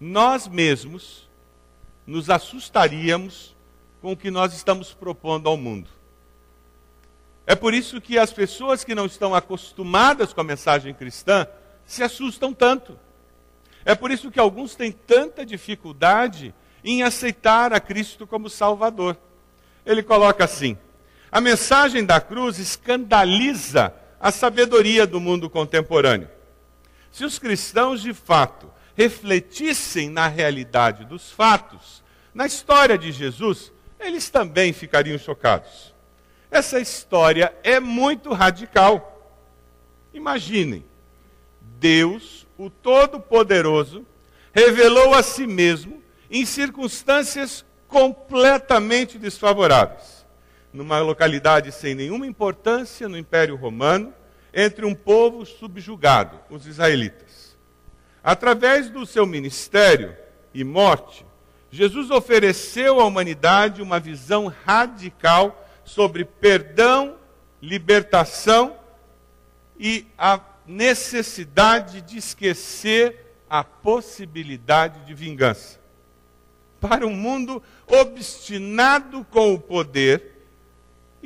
nós 0.00 0.48
mesmos 0.48 1.30
nos 2.04 2.28
assustaríamos 2.28 3.54
com 4.02 4.10
o 4.10 4.16
que 4.16 4.32
nós 4.32 4.52
estamos 4.52 4.92
propondo 4.92 5.48
ao 5.48 5.56
mundo. 5.56 5.88
É 7.46 7.54
por 7.54 7.72
isso 7.72 8.00
que 8.00 8.18
as 8.18 8.32
pessoas 8.32 8.82
que 8.82 8.96
não 8.96 9.06
estão 9.06 9.32
acostumadas 9.32 10.32
com 10.32 10.40
a 10.40 10.44
mensagem 10.44 10.92
cristã 10.92 11.46
se 11.86 12.02
assustam 12.02 12.52
tanto. 12.52 12.98
É 13.84 13.94
por 13.94 14.10
isso 14.10 14.32
que 14.32 14.40
alguns 14.40 14.74
têm 14.74 14.90
tanta 14.90 15.46
dificuldade 15.46 16.52
em 16.82 17.04
aceitar 17.04 17.72
a 17.72 17.78
Cristo 17.78 18.26
como 18.26 18.50
Salvador. 18.50 19.16
Ele 19.86 20.02
coloca 20.02 20.42
assim: 20.42 20.76
a 21.30 21.40
mensagem 21.40 22.04
da 22.04 22.20
cruz 22.20 22.58
escandaliza 22.58 23.94
a 24.24 24.32
sabedoria 24.32 25.06
do 25.06 25.20
mundo 25.20 25.50
contemporâneo. 25.50 26.30
Se 27.12 27.26
os 27.26 27.38
cristãos 27.38 28.00
de 28.00 28.14
fato 28.14 28.72
refletissem 28.96 30.08
na 30.08 30.28
realidade 30.28 31.04
dos 31.04 31.30
fatos, 31.30 32.02
na 32.32 32.46
história 32.46 32.96
de 32.96 33.12
Jesus, 33.12 33.70
eles 34.00 34.30
também 34.30 34.72
ficariam 34.72 35.18
chocados. 35.18 35.92
Essa 36.50 36.80
história 36.80 37.54
é 37.62 37.78
muito 37.78 38.32
radical. 38.32 39.36
Imaginem, 40.14 40.86
Deus, 41.60 42.46
o 42.56 42.70
Todo-Poderoso, 42.70 44.06
revelou 44.54 45.12
a 45.12 45.22
si 45.22 45.46
mesmo 45.46 46.02
em 46.30 46.46
circunstâncias 46.46 47.62
completamente 47.86 49.18
desfavoráveis. 49.18 50.23
Numa 50.74 50.98
localidade 50.98 51.70
sem 51.70 51.94
nenhuma 51.94 52.26
importância 52.26 53.08
no 53.08 53.16
Império 53.16 53.54
Romano, 53.54 54.12
entre 54.52 54.84
um 54.84 54.92
povo 54.92 55.46
subjugado, 55.46 56.40
os 56.50 56.66
israelitas. 56.66 57.56
Através 58.24 58.90
do 58.90 59.06
seu 59.06 59.24
ministério 59.24 60.16
e 60.52 60.64
morte, 60.64 61.24
Jesus 61.70 62.10
ofereceu 62.10 62.98
à 62.98 63.04
humanidade 63.04 63.80
uma 63.80 64.00
visão 64.00 64.52
radical 64.64 65.64
sobre 65.84 66.24
perdão, 66.24 67.18
libertação 67.62 68.76
e 69.78 70.08
a 70.18 70.40
necessidade 70.66 72.00
de 72.00 72.18
esquecer 72.18 73.36
a 73.48 73.62
possibilidade 73.62 75.06
de 75.06 75.14
vingança. 75.14 75.78
Para 76.80 77.06
um 77.06 77.14
mundo 77.14 77.62
obstinado 77.86 79.24
com 79.30 79.54
o 79.54 79.60
poder, 79.60 80.33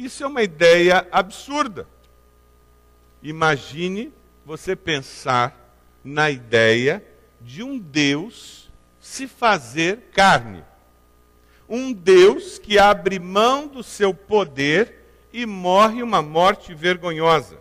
isso 0.05 0.23
é 0.23 0.27
uma 0.27 0.43
ideia 0.43 1.07
absurda. 1.11 1.87
Imagine 3.23 4.13
você 4.45 4.77
pensar 4.77 5.77
na 6.05 6.31
ideia 6.31 7.05
de 7.41 7.63
um 7.63 7.79
Deus 7.79 8.71
se 9.01 9.27
fazer 9.27 10.11
carne. 10.13 10.65
Um 11.69 11.93
Deus 11.93 12.59
que 12.59 12.79
abre 12.79 13.19
mão 13.19 13.67
do 13.67 13.83
seu 13.83 14.15
poder 14.15 15.05
e 15.33 15.45
morre 15.45 16.03
uma 16.03 16.23
morte 16.23 16.75
vergonhosa. 16.75 17.59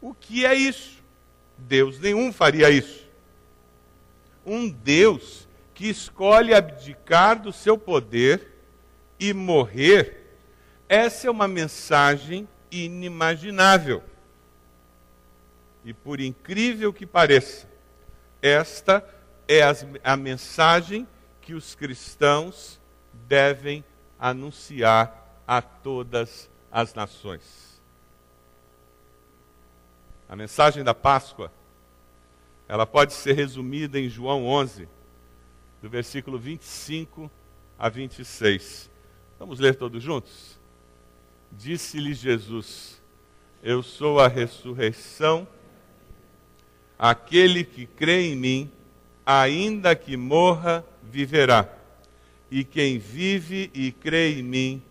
O 0.00 0.12
que 0.12 0.44
é 0.44 0.54
isso? 0.54 1.02
Deus 1.56 1.98
nenhum 1.98 2.32
faria 2.32 2.68
isso. 2.68 3.06
Um 4.44 4.68
Deus 4.68 5.48
que 5.72 5.88
escolhe 5.88 6.52
abdicar 6.52 7.40
do 7.40 7.52
seu 7.52 7.78
poder 7.78 8.48
e 9.18 9.32
morrer, 9.32 10.17
essa 10.88 11.26
é 11.26 11.30
uma 11.30 11.46
mensagem 11.46 12.48
inimaginável. 12.70 14.02
E 15.84 15.92
por 15.92 16.20
incrível 16.20 16.92
que 16.92 17.06
pareça, 17.06 17.68
esta 18.40 19.04
é 19.46 19.60
a 20.02 20.16
mensagem 20.16 21.06
que 21.40 21.54
os 21.54 21.74
cristãos 21.74 22.80
devem 23.26 23.84
anunciar 24.18 25.42
a 25.46 25.62
todas 25.62 26.50
as 26.70 26.92
nações. 26.94 27.80
A 30.28 30.36
mensagem 30.36 30.84
da 30.84 30.92
Páscoa, 30.92 31.50
ela 32.68 32.86
pode 32.86 33.14
ser 33.14 33.32
resumida 33.32 33.98
em 33.98 34.10
João 34.10 34.46
11, 34.46 34.86
do 35.80 35.88
versículo 35.88 36.38
25 36.38 37.30
a 37.78 37.88
26. 37.88 38.90
Vamos 39.38 39.58
ler 39.58 39.76
todos 39.76 40.02
juntos? 40.02 40.57
Disse-lhe 41.52 42.14
Jesus: 42.14 43.00
Eu 43.62 43.82
sou 43.82 44.20
a 44.20 44.28
ressurreição. 44.28 45.46
Aquele 46.98 47.62
que 47.62 47.86
crê 47.86 48.32
em 48.32 48.36
mim, 48.36 48.70
ainda 49.24 49.94
que 49.94 50.16
morra, 50.16 50.84
viverá. 51.02 51.68
E 52.50 52.64
quem 52.64 52.98
vive 52.98 53.70
e 53.74 53.92
crê 53.92 54.38
em 54.38 54.42
mim, 54.42 54.82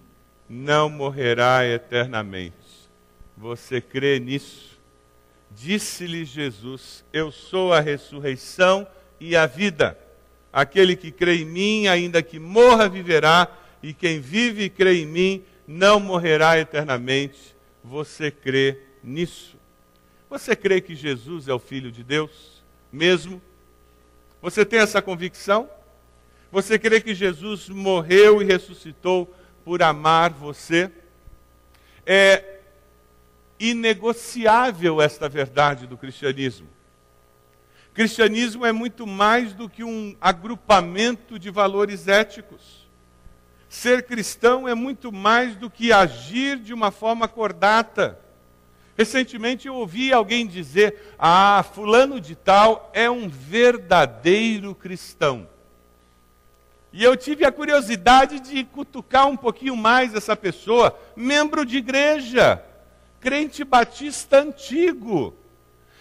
não 0.50 0.90
morrerá 0.90 1.66
eternamente. 1.66 2.56
Você 3.36 3.82
crê 3.82 4.20
nisso? 4.20 4.78
Disse-lhe 5.52 6.24
Jesus: 6.24 7.04
Eu 7.12 7.32
sou 7.32 7.74
a 7.74 7.80
ressurreição 7.80 8.88
e 9.20 9.36
a 9.36 9.46
vida. 9.46 9.98
Aquele 10.52 10.96
que 10.96 11.12
crê 11.12 11.42
em 11.42 11.46
mim, 11.46 11.88
ainda 11.88 12.22
que 12.22 12.40
morra, 12.40 12.88
viverá, 12.88 13.48
e 13.82 13.94
quem 13.94 14.20
vive 14.20 14.64
e 14.64 14.70
crê 14.70 15.02
em 15.02 15.06
mim, 15.06 15.44
não 15.68 16.00
morrerá 16.00 16.58
eternamente. 16.58 17.56
Você 17.84 18.32
crê 18.32 18.80
nisso? 19.04 19.58
Você 20.30 20.56
crê 20.56 20.80
que 20.80 20.96
Jesus 20.96 21.48
é 21.48 21.54
o 21.54 21.60
Filho 21.60 21.92
de 21.92 22.04
Deus? 22.04 22.64
Mesmo? 22.92 23.42
Você 24.42 24.66
tem 24.66 24.80
essa 24.80 25.02
convicção? 25.02 25.70
Você 26.52 26.80
crê 26.80 27.02
que 27.02 27.14
Jesus 27.14 27.68
morreu 27.68 28.42
e 28.42 28.46
ressuscitou 28.46 29.34
por 29.66 29.84
amar 29.84 30.32
você? 30.32 30.90
É 32.06 32.60
inegociável 33.60 35.02
esta 35.02 35.28
verdade 35.28 35.88
do 35.88 35.98
cristianismo. 35.98 36.68
Cristianismo 37.94 38.66
é 38.66 38.72
muito 38.72 39.08
mais 39.08 39.54
do 39.54 39.68
que 39.68 39.84
um 39.84 40.16
agrupamento 40.22 41.40
de 41.40 41.50
valores 41.50 42.08
éticos. 42.08 42.87
Ser 43.70 44.04
cristão 44.04 44.68
é 44.68 44.74
muito 44.74 45.12
mais 45.12 45.56
do 45.56 45.70
que 45.70 45.92
agir 45.92 46.58
de 46.58 46.74
uma 46.74 46.92
forma 46.92 47.28
cordata. 47.28 48.18
Recentemente 48.98 49.68
eu 49.68 49.76
ouvi 49.76 50.12
alguém 50.12 50.48
dizer: 50.48 51.14
Ah, 51.20 51.64
Fulano 51.74 52.20
de 52.20 52.36
Tal 52.36 52.90
é 52.94 53.10
um 53.10 53.28
verdadeiro 53.28 54.74
cristão. 54.74 55.48
E 56.94 57.04
eu 57.04 57.16
tive 57.16 57.46
a 57.46 57.52
curiosidade 57.52 58.40
de 58.40 58.64
cutucar 58.64 59.28
um 59.28 59.38
pouquinho 59.38 59.76
mais 59.76 60.16
essa 60.16 60.36
pessoa, 60.36 60.98
membro 61.16 61.66
de 61.66 61.78
igreja, 61.78 62.64
crente 63.20 63.64
batista 63.64 64.40
antigo. 64.40 65.36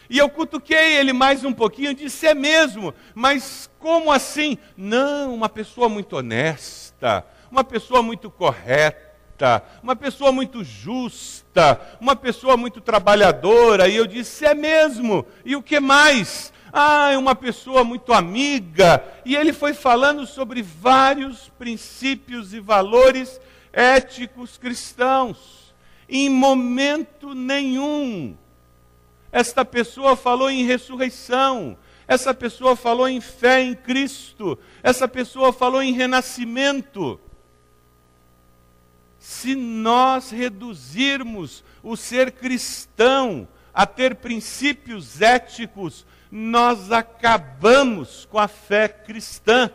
E 0.09 0.19
eu 0.19 0.31
cutuquei 0.31 0.97
ele 0.97 1.13
mais 1.13 1.45
um 1.45 1.53
pouquinho 1.53 1.91
e 1.91 1.95
disse: 1.95 2.27
É 2.27 2.35
mesmo, 2.35 2.95
mas 3.15 3.69
como 3.79 4.13
assim? 4.13 4.57
Não, 4.77 5.35
uma 5.35 5.49
pessoa 5.49 5.89
muito 5.89 6.17
honesta, 6.17 7.27
uma 7.57 7.65
pessoa 7.65 8.03
muito 8.03 8.31
correta, 8.31 9.63
uma 9.83 9.97
pessoa 9.97 10.31
muito 10.31 10.63
justa, 10.63 11.81
uma 11.99 12.15
pessoa 12.15 12.55
muito 12.55 12.83
trabalhadora. 12.83 13.89
E 13.89 13.97
eu 13.97 14.07
disse: 14.07 14.45
É 14.45 14.53
mesmo, 14.53 15.25
e 15.43 15.57
o 15.57 15.63
que 15.63 15.81
mais? 15.81 16.53
Ah, 16.71 17.13
é 17.13 17.17
uma 17.17 17.35
pessoa 17.35 17.83
muito 17.83 18.13
amiga. 18.13 19.03
E 19.25 19.35
ele 19.35 19.55
foi 19.55 19.73
falando 19.73 20.27
sobre 20.27 20.61
vários 20.61 21.49
princípios 21.59 22.53
e 22.53 22.61
valores 22.61 23.41
éticos 23.73 24.59
cristãos. 24.59 25.75
Em 26.07 26.29
momento 26.29 27.35
nenhum 27.35 28.37
esta 29.33 29.65
pessoa 29.65 30.15
falou 30.15 30.51
em 30.51 30.67
ressurreição. 30.67 31.77
Essa 32.07 32.35
pessoa 32.35 32.77
falou 32.77 33.09
em 33.09 33.21
fé 33.21 33.63
em 33.63 33.75
Cristo. 33.75 34.59
Essa 34.83 35.09
pessoa 35.09 35.55
falou 35.55 35.83
em 35.83 35.93
renascimento. 35.93 37.19
Se 39.27 39.57
nós 39.57 40.31
reduzirmos 40.31 41.65
o 41.83 41.97
ser 41.97 42.31
cristão 42.31 43.49
a 43.75 43.85
ter 43.85 44.15
princípios 44.15 45.21
éticos, 45.21 46.07
nós 46.31 46.93
acabamos 46.93 48.25
com 48.27 48.39
a 48.39 48.47
fé 48.47 48.87
cristã. 48.87 49.69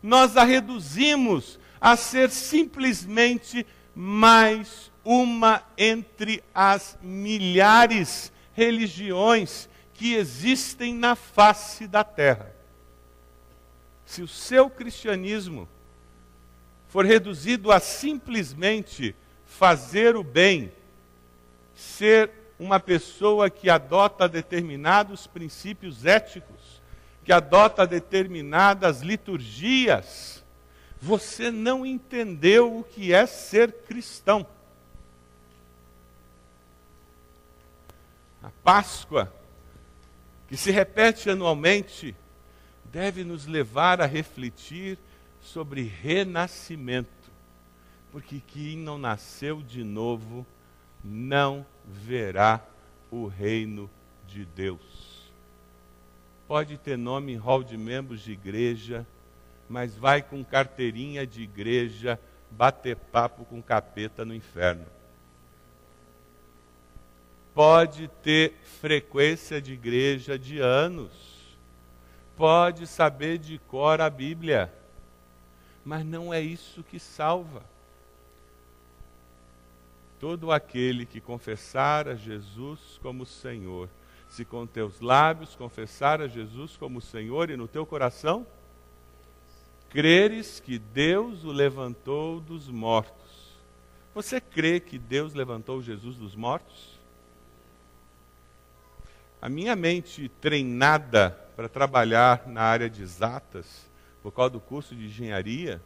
Nós 0.00 0.36
a 0.36 0.44
reduzimos 0.44 1.58
a 1.80 1.96
ser 1.96 2.30
simplesmente 2.30 3.66
mais 3.92 4.92
uma 5.04 5.64
entre 5.76 6.40
as 6.54 6.96
milhares 7.02 8.30
religiões 8.52 9.68
que 9.94 10.14
existem 10.14 10.94
na 10.94 11.16
face 11.16 11.88
da 11.88 12.04
terra. 12.04 12.54
Se 14.04 14.22
o 14.22 14.28
seu 14.28 14.70
cristianismo 14.70 15.68
for 16.96 17.04
reduzido 17.04 17.70
a 17.70 17.78
simplesmente 17.78 19.14
fazer 19.44 20.16
o 20.16 20.24
bem, 20.24 20.72
ser 21.74 22.30
uma 22.58 22.80
pessoa 22.80 23.50
que 23.50 23.68
adota 23.68 24.26
determinados 24.26 25.26
princípios 25.26 26.06
éticos, 26.06 26.80
que 27.22 27.34
adota 27.34 27.86
determinadas 27.86 29.02
liturgias, 29.02 30.42
você 30.98 31.50
não 31.50 31.84
entendeu 31.84 32.78
o 32.78 32.82
que 32.82 33.12
é 33.12 33.26
ser 33.26 33.72
cristão. 33.86 34.46
A 38.42 38.48
Páscoa, 38.64 39.30
que 40.48 40.56
se 40.56 40.70
repete 40.70 41.28
anualmente, 41.28 42.16
deve 42.86 43.22
nos 43.22 43.44
levar 43.44 44.00
a 44.00 44.06
refletir 44.06 44.98
sobre 45.46 45.82
renascimento. 45.82 47.08
Porque 48.12 48.40
quem 48.46 48.76
não 48.76 48.98
nasceu 48.98 49.62
de 49.62 49.82
novo 49.84 50.46
não 51.04 51.64
verá 51.84 52.64
o 53.10 53.26
reino 53.26 53.90
de 54.26 54.44
Deus. 54.44 55.30
Pode 56.46 56.78
ter 56.78 56.96
nome 56.96 57.32
em 57.32 57.36
hall 57.36 57.62
de 57.62 57.76
membros 57.76 58.20
de 58.20 58.32
igreja, 58.32 59.06
mas 59.68 59.96
vai 59.96 60.22
com 60.22 60.44
carteirinha 60.44 61.26
de 61.26 61.42
igreja 61.42 62.20
bater 62.50 62.96
papo 62.96 63.44
com 63.44 63.60
capeta 63.60 64.24
no 64.24 64.34
inferno 64.34 64.86
pode 67.56 68.08
ter 68.22 68.52
frequência 68.82 69.62
de 69.62 69.72
igreja 69.72 70.38
de 70.38 70.58
anos, 70.60 71.10
pode 72.36 72.86
saber 72.86 73.38
de 73.38 73.56
cor 73.60 73.98
a 73.98 74.10
Bíblia, 74.10 74.70
mas 75.86 76.04
não 76.04 76.34
é 76.34 76.40
isso 76.40 76.82
que 76.82 76.98
salva. 76.98 77.62
Todo 80.18 80.50
aquele 80.50 81.06
que 81.06 81.20
confessar 81.20 82.08
a 82.08 82.16
Jesus 82.16 82.98
como 83.00 83.24
Senhor, 83.24 83.88
se 84.28 84.44
com 84.44 84.66
teus 84.66 85.00
lábios 85.00 85.54
confessar 85.54 86.20
a 86.20 86.26
Jesus 86.26 86.76
como 86.76 87.00
Senhor 87.00 87.50
e 87.50 87.56
no 87.56 87.68
teu 87.68 87.86
coração 87.86 88.44
creres 89.88 90.58
que 90.58 90.76
Deus 90.76 91.44
o 91.44 91.52
levantou 91.52 92.40
dos 92.40 92.68
mortos. 92.68 93.54
Você 94.12 94.40
crê 94.40 94.80
que 94.80 94.98
Deus 94.98 95.34
levantou 95.34 95.80
Jesus 95.80 96.16
dos 96.16 96.34
mortos? 96.34 96.98
A 99.40 99.48
minha 99.48 99.76
mente 99.76 100.28
treinada 100.40 101.30
para 101.54 101.68
trabalhar 101.68 102.48
na 102.48 102.62
área 102.62 102.90
de 102.90 103.02
exatas, 103.02 103.85
por 104.26 104.32
causa 104.32 104.50
do 104.50 104.60
curso 104.60 104.92
de 104.92 105.04
engenharia, 105.06 105.80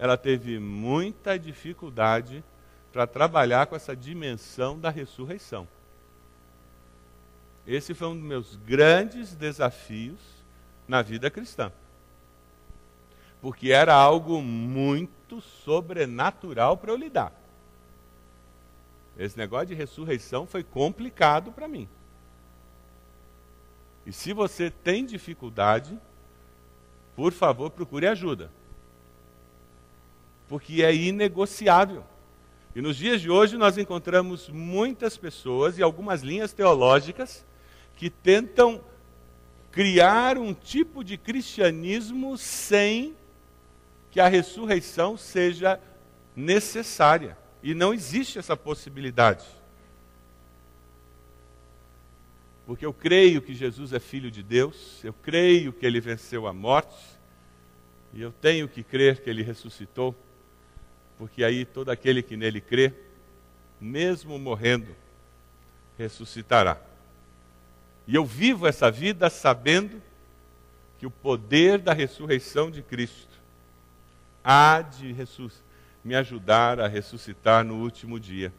ela 0.00 0.16
teve 0.16 0.58
muita 0.58 1.38
dificuldade 1.38 2.42
para 2.92 3.06
trabalhar 3.06 3.68
com 3.68 3.76
essa 3.76 3.94
dimensão 3.94 4.76
da 4.76 4.90
ressurreição. 4.90 5.68
Esse 7.64 7.94
foi 7.94 8.08
um 8.08 8.16
dos 8.16 8.24
meus 8.24 8.56
grandes 8.56 9.36
desafios 9.36 10.18
na 10.88 11.02
vida 11.02 11.30
cristã. 11.30 11.70
Porque 13.40 13.70
era 13.70 13.94
algo 13.94 14.42
muito 14.42 15.40
sobrenatural 15.40 16.76
para 16.76 16.90
eu 16.90 16.96
lidar. 16.96 17.32
Esse 19.16 19.38
negócio 19.38 19.68
de 19.68 19.74
ressurreição 19.74 20.48
foi 20.48 20.64
complicado 20.64 21.52
para 21.52 21.68
mim. 21.68 21.88
E 24.04 24.12
se 24.12 24.32
você 24.32 24.68
tem 24.68 25.06
dificuldade, 25.06 25.96
por 27.16 27.32
favor, 27.32 27.70
procure 27.70 28.06
ajuda. 28.06 28.50
Porque 30.48 30.82
é 30.82 30.94
inegociável. 30.94 32.04
E 32.74 32.80
nos 32.80 32.96
dias 32.96 33.20
de 33.20 33.30
hoje 33.30 33.56
nós 33.56 33.78
encontramos 33.78 34.48
muitas 34.48 35.16
pessoas 35.16 35.78
e 35.78 35.82
algumas 35.82 36.22
linhas 36.22 36.52
teológicas 36.52 37.44
que 37.96 38.10
tentam 38.10 38.80
criar 39.70 40.38
um 40.38 40.52
tipo 40.52 41.04
de 41.04 41.16
cristianismo 41.16 42.36
sem 42.36 43.14
que 44.10 44.20
a 44.20 44.28
ressurreição 44.28 45.16
seja 45.16 45.80
necessária. 46.34 47.36
E 47.62 47.74
não 47.74 47.94
existe 47.94 48.38
essa 48.38 48.56
possibilidade. 48.56 49.44
Porque 52.66 52.86
eu 52.86 52.92
creio 52.92 53.42
que 53.42 53.54
Jesus 53.54 53.92
é 53.92 54.00
filho 54.00 54.30
de 54.30 54.42
Deus, 54.42 55.04
eu 55.04 55.12
creio 55.12 55.72
que 55.72 55.84
ele 55.84 56.00
venceu 56.00 56.46
a 56.46 56.52
morte, 56.52 56.96
e 58.12 58.22
eu 58.22 58.32
tenho 58.32 58.68
que 58.68 58.82
crer 58.82 59.20
que 59.20 59.28
ele 59.28 59.42
ressuscitou, 59.42 60.14
porque 61.18 61.44
aí 61.44 61.64
todo 61.64 61.90
aquele 61.90 62.22
que 62.22 62.36
nele 62.36 62.60
crê, 62.60 62.92
mesmo 63.80 64.38
morrendo, 64.38 64.94
ressuscitará. 65.98 66.80
E 68.06 68.14
eu 68.14 68.24
vivo 68.24 68.66
essa 68.66 68.90
vida 68.90 69.28
sabendo 69.28 70.00
que 70.98 71.06
o 71.06 71.10
poder 71.10 71.78
da 71.78 71.92
ressurreição 71.92 72.70
de 72.70 72.82
Cristo 72.82 73.34
há 74.42 74.80
de 74.82 75.14
me 76.04 76.14
ajudar 76.14 76.78
a 76.80 76.86
ressuscitar 76.86 77.64
no 77.64 77.82
último 77.82 78.20
dia. 78.20 78.52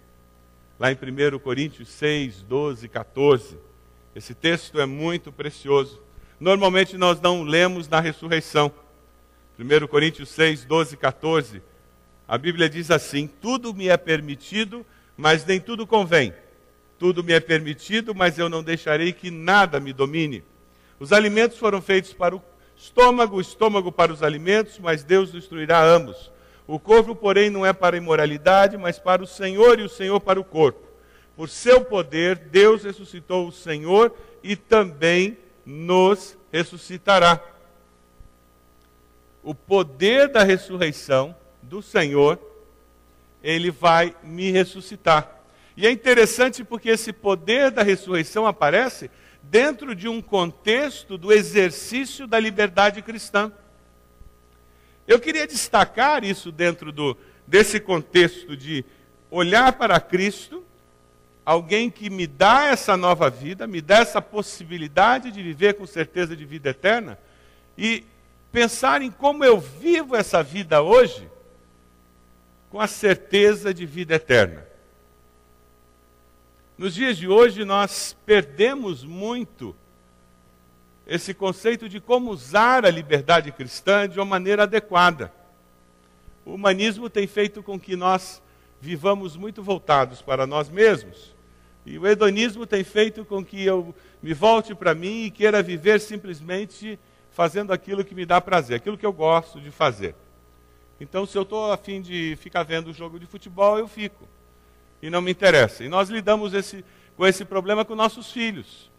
Lá 0.80 0.92
em 0.92 0.96
1 0.96 1.40
Coríntios 1.40 1.90
6, 1.90 2.42
12, 2.42 2.88
14, 2.90 3.58
esse 4.16 4.34
texto 4.34 4.80
é 4.80 4.86
muito 4.86 5.30
precioso. 5.30 6.02
Normalmente 6.40 6.98
nós 6.98 7.20
não 7.20 7.44
lemos 7.44 7.90
na 7.90 8.00
ressurreição. 8.00 8.72
1 9.60 9.88
Coríntios 9.88 10.30
6, 10.30 10.64
12, 10.64 10.96
14, 10.96 11.62
a 12.28 12.38
Bíblia 12.38 12.70
diz 12.70 12.90
assim: 12.92 13.28
Tudo 13.28 13.74
me 13.74 13.90
é 13.90 13.98
permitido, 13.98 14.86
mas 15.18 15.46
nem 15.46 15.60
tudo 15.60 15.86
convém. 15.86 16.34
Tudo 16.98 17.24
me 17.24 17.34
é 17.34 17.42
permitido, 17.42 18.16
mas 18.16 18.40
eu 18.40 18.48
não 18.48 18.64
deixarei 18.64 19.12
que 19.12 19.30
nada 19.30 19.82
me 19.82 19.92
domine. 19.92 20.44
Os 20.98 21.12
alimentos 21.12 21.58
foram 21.58 21.82
feitos 21.82 22.14
para 22.14 22.38
o 22.38 22.42
estômago, 22.78 23.36
o 23.36 23.42
estômago 23.42 23.92
para 23.92 24.14
os 24.14 24.24
alimentos, 24.24 24.80
mas 24.80 25.04
Deus 25.04 25.32
destruirá 25.32 25.84
ambos. 25.84 26.32
O 26.66 26.80
corpo, 26.80 27.14
porém, 27.14 27.50
não 27.50 27.66
é 27.66 27.74
para 27.74 27.98
a 27.98 28.00
imoralidade, 28.00 28.78
mas 28.78 28.98
para 28.98 29.22
o 29.22 29.28
Senhor, 29.28 29.78
e 29.78 29.84
o 29.84 29.90
Senhor 29.90 30.22
para 30.22 30.40
o 30.40 30.44
corpo. 30.44 30.86
Por 31.36 31.50
seu 31.50 31.84
poder, 31.84 32.38
Deus 32.38 32.84
ressuscitou 32.84 33.48
o 33.48 33.52
Senhor 33.52 34.16
e 34.42 34.56
também 34.56 35.38
nos 35.66 36.38
ressuscitará. 36.52 37.42
O 39.44 39.54
poder 39.54 40.30
da 40.30 40.44
ressurreição 40.44 41.36
do 41.62 41.82
Senhor, 41.82 42.40
ele 43.44 43.70
vai 43.70 44.16
me 44.24 44.50
ressuscitar. 44.52 45.36
E 45.78 45.86
é 45.86 45.92
interessante 45.92 46.64
porque 46.64 46.90
esse 46.90 47.12
poder 47.12 47.70
da 47.70 47.84
ressurreição 47.84 48.48
aparece 48.48 49.12
dentro 49.44 49.94
de 49.94 50.08
um 50.08 50.22
contexto 50.22 51.18
do 51.18 51.32
exercício 51.32 52.26
da 52.26 52.40
liberdade 52.40 53.02
cristã. 53.02 53.52
Eu 55.08 55.20
queria 55.20 55.46
destacar 55.46 56.24
isso 56.24 56.52
dentro 56.52 56.92
do, 56.92 57.16
desse 57.46 57.80
contexto 57.80 58.58
de 58.58 58.84
olhar 59.30 59.74
para 59.74 60.00
Cristo, 60.00 60.65
alguém 61.46 61.90
que 61.90 62.10
me 62.10 62.26
dá 62.26 62.66
essa 62.66 62.98
nova 62.98 63.30
vida, 63.30 63.68
me 63.68 63.82
dá 63.82 63.98
essa 63.98 64.22
possibilidade 64.22 65.32
de 65.32 65.44
viver 65.44 65.76
com 65.76 65.86
certeza 65.86 66.36
de 66.36 66.44
vida 66.44 66.70
eterna, 66.70 67.20
e 67.78 68.04
pensar 68.52 69.02
em 69.02 69.12
como 69.12 69.44
eu 69.44 69.60
vivo 69.60 70.16
essa 70.16 70.42
vida 70.42 70.82
hoje 70.82 71.30
com 72.70 72.80
a 72.82 72.88
certeza 72.88 73.74
de 73.74 73.86
vida 73.86 74.16
eterna. 74.16 74.66
Nos 76.78 76.94
dias 76.94 77.16
de 77.16 77.28
hoje, 77.28 77.64
nós 77.64 78.18
perdemos 78.26 79.04
muito 79.04 79.76
esse 81.08 81.34
conceito 81.34 81.88
de 81.88 82.02
como 82.02 82.32
usar 82.32 82.86
a 82.86 82.90
liberdade 82.90 83.52
cristã 83.52 84.10
de 84.10 84.20
uma 84.20 84.26
maneira 84.26 84.64
adequada. 84.64 85.32
O 86.44 86.56
humanismo 86.56 87.10
tem 87.10 87.28
feito 87.28 87.62
com 87.62 87.80
que 87.80 87.96
nós 87.96 88.42
vivamos 88.82 89.38
muito 89.38 89.64
voltados 89.64 90.22
para 90.22 90.46
nós 90.48 90.70
mesmos. 90.70 91.35
E 91.86 92.00
o 92.00 92.08
hedonismo 92.08 92.66
tem 92.66 92.84
feito 92.84 93.24
com 93.24 93.46
que 93.46 93.64
eu 93.64 93.94
me 94.22 94.34
volte 94.34 94.74
para 94.74 94.96
mim 94.96 95.26
e 95.26 95.32
queira 95.32 95.62
viver 95.62 96.00
simplesmente 96.00 97.00
fazendo 97.32 97.72
aquilo 97.72 98.04
que 98.04 98.16
me 98.16 98.26
dá 98.26 98.42
prazer, 98.42 98.78
aquilo 98.78 98.98
que 98.98 99.06
eu 99.06 99.14
gosto 99.14 99.62
de 99.62 99.70
fazer. 99.70 100.16
Então, 101.00 101.26
se 101.26 101.38
eu 101.38 101.44
estou 101.44 101.72
afim 101.72 102.02
de 102.02 102.38
ficar 102.38 102.64
vendo 102.64 102.90
o 102.90 102.94
jogo 102.94 103.20
de 103.20 103.26
futebol, 103.26 103.78
eu 103.78 103.88
fico 103.88 104.28
e 105.02 105.10
não 105.10 105.22
me 105.22 105.32
interessa. 105.32 105.84
E 105.84 105.90
nós 105.90 106.10
lidamos 106.10 106.54
esse, 106.54 106.84
com 107.16 107.28
esse 107.28 107.46
problema 107.46 107.86
com 107.86 107.94
nossos 107.94 108.32
filhos. 108.32 108.90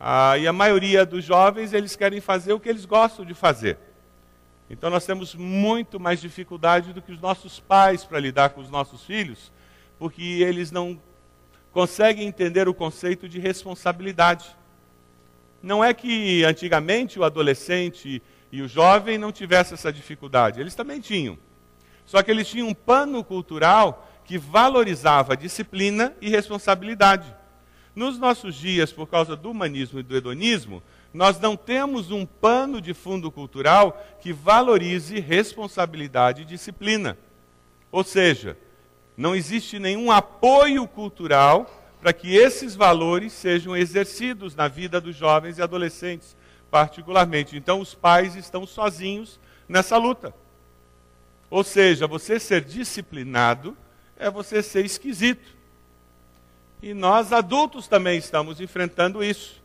Ah, 0.00 0.36
e 0.36 0.46
a 0.46 0.52
maioria 0.52 1.06
dos 1.06 1.24
jovens, 1.24 1.72
eles 1.72 1.94
querem 1.94 2.20
fazer 2.20 2.52
o 2.52 2.60
que 2.60 2.68
eles 2.68 2.84
gostam 2.84 3.24
de 3.24 3.34
fazer. 3.34 3.78
Então 4.68 4.90
nós 4.90 5.06
temos 5.06 5.34
muito 5.34 6.00
mais 6.00 6.20
dificuldade 6.20 6.92
do 6.92 7.00
que 7.00 7.12
os 7.12 7.20
nossos 7.20 7.60
pais 7.60 8.04
para 8.04 8.18
lidar 8.18 8.50
com 8.50 8.60
os 8.60 8.68
nossos 8.68 9.04
filhos, 9.04 9.52
porque 9.98 10.22
eles 10.22 10.72
não 10.72 11.00
conseguem 11.76 12.26
entender 12.26 12.70
o 12.70 12.72
conceito 12.72 13.28
de 13.28 13.38
responsabilidade. 13.38 14.46
Não 15.62 15.84
é 15.84 15.92
que 15.92 16.42
antigamente 16.42 17.18
o 17.18 17.22
adolescente 17.22 18.22
e 18.50 18.62
o 18.62 18.66
jovem 18.66 19.18
não 19.18 19.30
tivessem 19.30 19.74
essa 19.74 19.92
dificuldade, 19.92 20.58
eles 20.58 20.74
também 20.74 21.02
tinham. 21.02 21.36
Só 22.06 22.22
que 22.22 22.30
eles 22.30 22.48
tinham 22.48 22.68
um 22.68 22.72
pano 22.72 23.22
cultural 23.22 24.10
que 24.24 24.38
valorizava 24.38 25.36
disciplina 25.36 26.14
e 26.18 26.30
responsabilidade. 26.30 27.36
Nos 27.94 28.18
nossos 28.18 28.54
dias, 28.54 28.90
por 28.90 29.06
causa 29.06 29.36
do 29.36 29.50
humanismo 29.50 30.00
e 30.00 30.02
do 30.02 30.16
hedonismo, 30.16 30.82
nós 31.12 31.38
não 31.38 31.58
temos 31.58 32.10
um 32.10 32.24
pano 32.24 32.80
de 32.80 32.94
fundo 32.94 33.30
cultural 33.30 34.02
que 34.22 34.32
valorize 34.32 35.20
responsabilidade 35.20 36.40
e 36.40 36.46
disciplina. 36.46 37.18
Ou 37.92 38.02
seja, 38.02 38.56
não 39.16 39.34
existe 39.34 39.78
nenhum 39.78 40.12
apoio 40.12 40.86
cultural 40.86 41.70
para 42.00 42.12
que 42.12 42.34
esses 42.36 42.74
valores 42.74 43.32
sejam 43.32 43.76
exercidos 43.76 44.54
na 44.54 44.68
vida 44.68 45.00
dos 45.00 45.16
jovens 45.16 45.58
e 45.58 45.62
adolescentes, 45.62 46.36
particularmente. 46.70 47.56
Então, 47.56 47.80
os 47.80 47.94
pais 47.94 48.36
estão 48.36 48.66
sozinhos 48.66 49.40
nessa 49.68 49.96
luta. 49.96 50.34
Ou 51.48 51.64
seja, 51.64 52.06
você 52.06 52.38
ser 52.38 52.62
disciplinado 52.62 53.76
é 54.18 54.30
você 54.30 54.62
ser 54.62 54.84
esquisito. 54.84 55.56
E 56.82 56.92
nós 56.92 57.32
adultos 57.32 57.88
também 57.88 58.18
estamos 58.18 58.60
enfrentando 58.60 59.24
isso. 59.24 59.62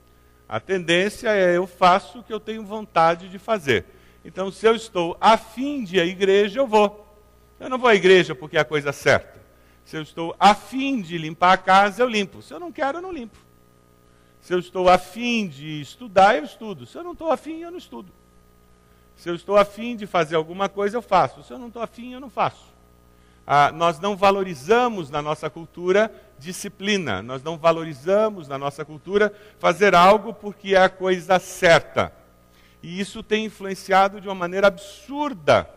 A 0.47 0.59
tendência 0.59 1.29
é 1.29 1.57
eu 1.57 1.67
faço 1.67 2.19
o 2.19 2.23
que 2.23 2.33
eu 2.33 2.39
tenho 2.39 2.63
vontade 2.63 3.27
de 3.27 3.37
fazer. 3.37 3.85
Então, 4.23 4.51
se 4.51 4.65
eu 4.65 4.75
estou 4.75 5.17
afim 5.19 5.83
de 5.83 5.97
ir 5.97 6.01
à 6.01 6.05
igreja, 6.05 6.59
eu 6.59 6.67
vou. 6.67 7.07
Eu 7.59 7.69
não 7.69 7.77
vou 7.77 7.89
à 7.89 7.95
igreja 7.95 8.33
porque 8.33 8.57
é 8.57 8.61
a 8.61 8.65
coisa 8.65 8.91
certa. 8.91 9.40
Se 9.91 9.97
eu 9.97 10.01
estou 10.01 10.33
afim 10.39 11.01
de 11.01 11.17
limpar 11.17 11.51
a 11.51 11.57
casa, 11.57 12.01
eu 12.01 12.07
limpo. 12.07 12.41
Se 12.41 12.53
eu 12.53 12.59
não 12.61 12.71
quero, 12.71 12.99
eu 12.99 13.01
não 13.01 13.11
limpo. 13.11 13.37
Se 14.39 14.53
eu 14.53 14.59
estou 14.59 14.87
afim 14.87 15.45
de 15.49 15.81
estudar, 15.81 16.37
eu 16.37 16.45
estudo. 16.45 16.85
Se 16.85 16.97
eu 16.97 17.03
não 17.03 17.11
estou 17.11 17.29
afim, 17.29 17.59
eu 17.59 17.69
não 17.69 17.77
estudo. 17.77 18.09
Se 19.17 19.29
eu 19.29 19.35
estou 19.35 19.57
afim 19.57 19.97
de 19.97 20.07
fazer 20.07 20.37
alguma 20.37 20.69
coisa, 20.69 20.95
eu 20.95 21.01
faço. 21.01 21.43
Se 21.43 21.51
eu 21.51 21.59
não 21.59 21.67
estou 21.67 21.81
afim, 21.81 22.13
eu 22.13 22.21
não 22.21 22.29
faço 22.29 22.71
ah, 23.45 23.69
nós 23.69 23.99
não 23.99 24.15
valorizamos 24.15 25.09
na 25.09 25.21
nossa 25.21 25.49
cultura 25.49 26.09
disciplina, 26.39 27.21
nós 27.21 27.43
não 27.43 27.57
valorizamos 27.57 28.47
na 28.47 28.57
nossa 28.57 28.85
cultura 28.85 29.33
fazer 29.59 29.93
algo 29.93 30.33
porque 30.33 30.73
é 30.73 30.81
a 30.81 30.87
coisa 30.89 31.37
certa. 31.37 32.13
E 32.81 32.97
isso 32.97 33.21
tem 33.21 33.43
influenciado 33.43 34.21
de 34.21 34.27
uma 34.29 34.35
maneira 34.35 34.67
absurda 34.67 35.69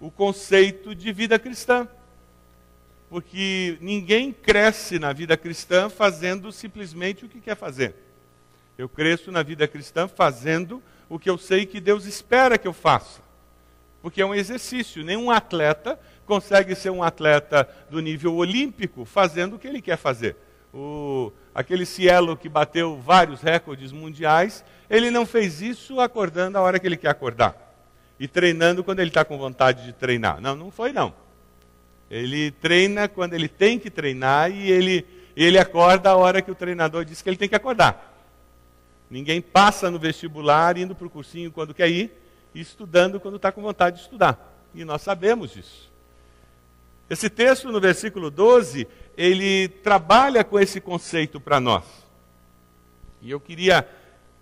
o 0.00 0.10
conceito 0.10 0.92
de 0.92 1.12
vida 1.12 1.38
cristã. 1.38 1.86
Porque 3.10 3.76
ninguém 3.80 4.32
cresce 4.32 4.98
na 5.00 5.12
vida 5.12 5.36
cristã 5.36 5.90
fazendo 5.90 6.52
simplesmente 6.52 7.24
o 7.24 7.28
que 7.28 7.40
quer 7.40 7.56
fazer. 7.56 7.94
Eu 8.78 8.88
cresço 8.88 9.32
na 9.32 9.42
vida 9.42 9.66
cristã 9.66 10.06
fazendo 10.06 10.80
o 11.08 11.18
que 11.18 11.28
eu 11.28 11.36
sei 11.36 11.66
que 11.66 11.80
Deus 11.80 12.06
espera 12.06 12.56
que 12.56 12.68
eu 12.68 12.72
faça. 12.72 13.20
Porque 14.00 14.22
é 14.22 14.24
um 14.24 14.34
exercício. 14.34 15.04
Nenhum 15.04 15.28
atleta 15.28 15.98
consegue 16.24 16.76
ser 16.76 16.90
um 16.90 17.02
atleta 17.02 17.68
do 17.90 18.00
nível 18.00 18.36
olímpico 18.36 19.04
fazendo 19.04 19.56
o 19.56 19.58
que 19.58 19.66
ele 19.66 19.82
quer 19.82 19.98
fazer. 19.98 20.36
o, 20.72 21.32
aquele 21.52 21.84
Cielo 21.84 22.36
que 22.36 22.48
bateu 22.48 22.96
vários 22.96 23.42
recordes 23.42 23.90
mundiais, 23.90 24.64
ele 24.88 25.10
não 25.10 25.26
fez 25.26 25.60
isso 25.60 26.00
acordando 26.00 26.56
a 26.56 26.60
hora 26.60 26.78
que 26.78 26.86
ele 26.86 26.96
quer 26.96 27.08
acordar 27.08 27.56
e 28.20 28.28
treinando 28.28 28.84
quando 28.84 29.00
ele 29.00 29.10
está 29.10 29.24
com 29.24 29.36
vontade 29.36 29.84
de 29.84 29.92
treinar. 29.92 30.40
Não, 30.40 30.54
não 30.54 30.70
foi 30.70 30.92
não. 30.92 31.12
Ele 32.10 32.50
treina 32.50 33.08
quando 33.08 33.34
ele 33.34 33.48
tem 33.48 33.78
que 33.78 33.88
treinar 33.88 34.50
e 34.50 34.70
ele, 34.70 35.06
ele 35.36 35.58
acorda 35.58 36.10
a 36.10 36.16
hora 36.16 36.42
que 36.42 36.50
o 36.50 36.54
treinador 36.54 37.04
diz 37.04 37.22
que 37.22 37.28
ele 37.28 37.36
tem 37.36 37.48
que 37.48 37.54
acordar. 37.54 38.10
Ninguém 39.08 39.40
passa 39.40 39.90
no 39.90 39.98
vestibular 39.98 40.76
indo 40.76 40.94
para 40.94 41.06
o 41.06 41.10
cursinho 41.10 41.52
quando 41.52 41.72
quer 41.72 41.88
ir 41.88 42.12
e 42.54 42.60
estudando 42.60 43.20
quando 43.20 43.36
está 43.36 43.52
com 43.52 43.62
vontade 43.62 43.96
de 43.96 44.02
estudar. 44.02 44.68
E 44.74 44.84
nós 44.84 45.02
sabemos 45.02 45.52
disso. 45.52 45.90
Esse 47.08 47.28
texto, 47.28 47.72
no 47.72 47.80
versículo 47.80 48.30
12, 48.30 48.86
ele 49.16 49.68
trabalha 49.68 50.44
com 50.44 50.58
esse 50.58 50.80
conceito 50.80 51.40
para 51.40 51.60
nós. 51.60 51.84
E 53.20 53.30
eu 53.30 53.40
queria 53.40 53.86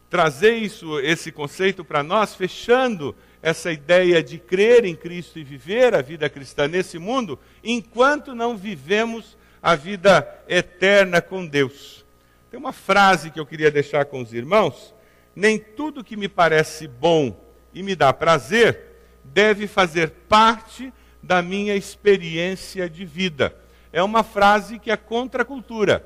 trazer 0.09 0.55
isso, 0.55 0.99
esse 1.01 1.31
conceito 1.31 1.85
para 1.85 2.03
nós, 2.03 2.35
fechando 2.35 3.15
essa 3.43 3.71
ideia 3.71 4.23
de 4.23 4.39
crer 4.39 4.85
em 4.85 4.97
Cristo 4.97 5.39
e 5.39 5.45
viver 5.45 5.95
a 5.95 6.03
vida 6.03 6.29
cristã 6.29 6.67
nesse 6.67 6.99
mundo, 6.99 7.39
enquanto 7.63 8.35
não 8.35 8.57
vivemos 8.57 9.37
a 9.63 9.75
vida 9.75 10.27
eterna 10.49 11.21
com 11.21 11.47
Deus. 11.47 12.05
Tem 12.51 12.59
uma 12.59 12.73
frase 12.73 13.31
que 13.31 13.39
eu 13.39 13.47
queria 13.47 13.71
deixar 13.71 14.07
com 14.07 14.23
os 14.23 14.33
irmãos: 14.33 14.95
nem 15.37 15.59
tudo 15.59 16.05
que 16.05 16.17
me 16.17 16.29
parece 16.29 16.89
bom 16.89 17.39
e 17.75 17.83
me 17.83 17.95
dá 17.95 18.13
prazer 18.13 18.87
deve 19.33 19.67
fazer 19.67 20.11
parte 20.29 20.93
da 21.23 21.43
minha 21.43 21.75
experiência 21.75 22.89
de 22.89 23.05
vida. 23.05 23.55
É 23.93 24.03
uma 24.03 24.23
frase 24.23 24.79
que 24.79 24.91
é 24.91 24.97
contra 24.97 25.43
a 25.43 25.45
cultura. 25.45 26.05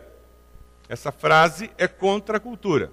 Essa 0.88 1.12
frase 1.12 1.70
é 1.78 1.86
contra 1.86 2.36
a 2.36 2.40
cultura. 2.40 2.90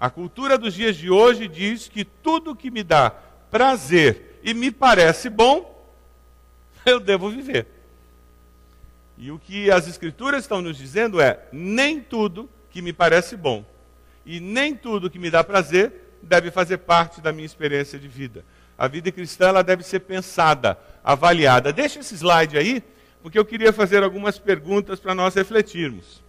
A 0.00 0.08
cultura 0.08 0.56
dos 0.56 0.72
dias 0.72 0.96
de 0.96 1.10
hoje 1.10 1.46
diz 1.46 1.86
que 1.86 2.06
tudo 2.06 2.56
que 2.56 2.70
me 2.70 2.82
dá 2.82 3.10
prazer 3.50 4.40
e 4.42 4.54
me 4.54 4.70
parece 4.70 5.28
bom, 5.28 5.86
eu 6.86 6.98
devo 6.98 7.28
viver. 7.28 7.66
E 9.18 9.30
o 9.30 9.38
que 9.38 9.70
as 9.70 9.86
Escrituras 9.86 10.44
estão 10.44 10.62
nos 10.62 10.78
dizendo 10.78 11.20
é: 11.20 11.46
nem 11.52 12.00
tudo 12.00 12.48
que 12.70 12.80
me 12.80 12.94
parece 12.94 13.36
bom 13.36 13.62
e 14.24 14.40
nem 14.40 14.74
tudo 14.74 15.10
que 15.10 15.18
me 15.18 15.30
dá 15.30 15.44
prazer 15.44 16.16
deve 16.22 16.50
fazer 16.50 16.78
parte 16.78 17.20
da 17.20 17.30
minha 17.30 17.44
experiência 17.44 17.98
de 17.98 18.08
vida. 18.08 18.42
A 18.78 18.88
vida 18.88 19.12
cristã 19.12 19.48
ela 19.48 19.62
deve 19.62 19.82
ser 19.82 20.00
pensada, 20.00 20.78
avaliada. 21.04 21.74
Deixa 21.74 22.00
esse 22.00 22.14
slide 22.14 22.56
aí, 22.56 22.82
porque 23.22 23.38
eu 23.38 23.44
queria 23.44 23.70
fazer 23.70 24.02
algumas 24.02 24.38
perguntas 24.38 24.98
para 24.98 25.14
nós 25.14 25.34
refletirmos. 25.34 26.22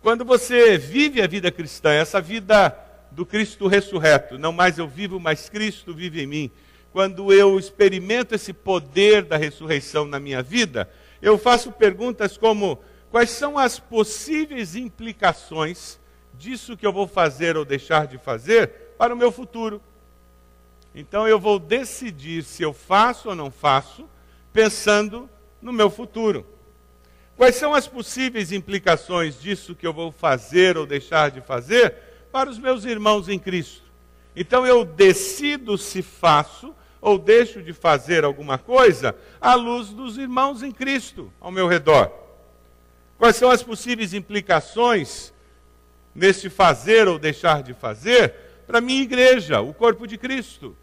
Quando 0.00 0.24
você 0.24 0.78
vive 0.78 1.20
a 1.20 1.26
vida 1.26 1.50
cristã, 1.50 1.90
essa 1.92 2.20
vida 2.20 2.76
do 3.10 3.26
Cristo 3.26 3.66
ressurreto, 3.66 4.38
não 4.38 4.52
mais 4.52 4.78
eu 4.78 4.86
vivo, 4.86 5.18
mas 5.18 5.48
Cristo 5.48 5.92
vive 5.92 6.22
em 6.22 6.26
mim. 6.26 6.50
Quando 6.92 7.32
eu 7.32 7.58
experimento 7.58 8.34
esse 8.34 8.52
poder 8.52 9.24
da 9.24 9.36
ressurreição 9.36 10.04
na 10.04 10.20
minha 10.20 10.42
vida, 10.42 10.88
eu 11.20 11.36
faço 11.36 11.72
perguntas 11.72 12.36
como: 12.36 12.80
quais 13.10 13.30
são 13.30 13.58
as 13.58 13.78
possíveis 13.78 14.76
implicações 14.76 15.98
disso 16.34 16.76
que 16.76 16.86
eu 16.86 16.92
vou 16.92 17.08
fazer 17.08 17.56
ou 17.56 17.64
deixar 17.64 18.06
de 18.06 18.18
fazer 18.18 18.94
para 18.96 19.12
o 19.12 19.16
meu 19.16 19.32
futuro? 19.32 19.82
Então 20.94 21.26
eu 21.26 21.38
vou 21.38 21.58
decidir 21.58 22.44
se 22.44 22.62
eu 22.62 22.72
faço 22.72 23.28
ou 23.28 23.34
não 23.34 23.50
faço, 23.50 24.08
pensando 24.52 25.28
no 25.60 25.72
meu 25.72 25.90
futuro. 25.90 26.46
Quais 27.38 27.54
são 27.54 27.72
as 27.72 27.86
possíveis 27.86 28.50
implicações 28.50 29.40
disso 29.40 29.72
que 29.72 29.86
eu 29.86 29.92
vou 29.92 30.10
fazer 30.10 30.76
ou 30.76 30.84
deixar 30.84 31.30
de 31.30 31.40
fazer 31.40 31.94
para 32.32 32.50
os 32.50 32.58
meus 32.58 32.84
irmãos 32.84 33.28
em 33.28 33.38
Cristo? 33.38 33.84
Então 34.34 34.66
eu 34.66 34.84
decido 34.84 35.78
se 35.78 36.02
faço 36.02 36.74
ou 37.00 37.16
deixo 37.16 37.62
de 37.62 37.72
fazer 37.72 38.24
alguma 38.24 38.58
coisa 38.58 39.14
à 39.40 39.54
luz 39.54 39.90
dos 39.90 40.18
irmãos 40.18 40.64
em 40.64 40.72
Cristo 40.72 41.32
ao 41.40 41.52
meu 41.52 41.68
redor. 41.68 42.10
Quais 43.16 43.36
são 43.36 43.52
as 43.52 43.62
possíveis 43.62 44.12
implicações 44.12 45.32
nesse 46.12 46.50
fazer 46.50 47.06
ou 47.06 47.20
deixar 47.20 47.62
de 47.62 47.72
fazer 47.72 48.34
para 48.66 48.78
a 48.78 48.82
minha 48.82 49.02
igreja, 49.02 49.60
o 49.60 49.72
corpo 49.72 50.08
de 50.08 50.18
Cristo? 50.18 50.76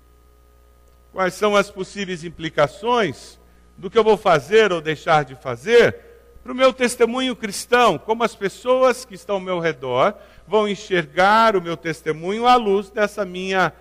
Quais 1.12 1.34
são 1.34 1.54
as 1.54 1.70
possíveis 1.70 2.24
implicações 2.24 3.38
do 3.76 3.90
que 3.90 3.98
eu 3.98 4.06
vou 4.06 4.16
fazer 4.16 4.72
ou 4.72 4.80
deixar 4.80 5.26
de 5.26 5.36
fazer 5.36 6.15
para 6.46 6.54
o 6.54 6.56
meu 6.56 6.72
testemunho 6.72 7.36
cristão? 7.36 7.98
Como 7.98 8.24
as 8.24 8.36
pessoas 8.36 9.04
que 9.04 9.16
estão 9.16 9.38
ao 9.38 9.42
meu 9.42 9.60
redor 9.60 10.14
vão 10.48 10.68
enxergar 10.68 11.56
o 11.56 11.62
meu 11.62 11.76
testemunho 11.76 12.46
à 12.46 12.56
luz 12.56 12.92
dessa 12.92 13.26
minha 13.26 13.74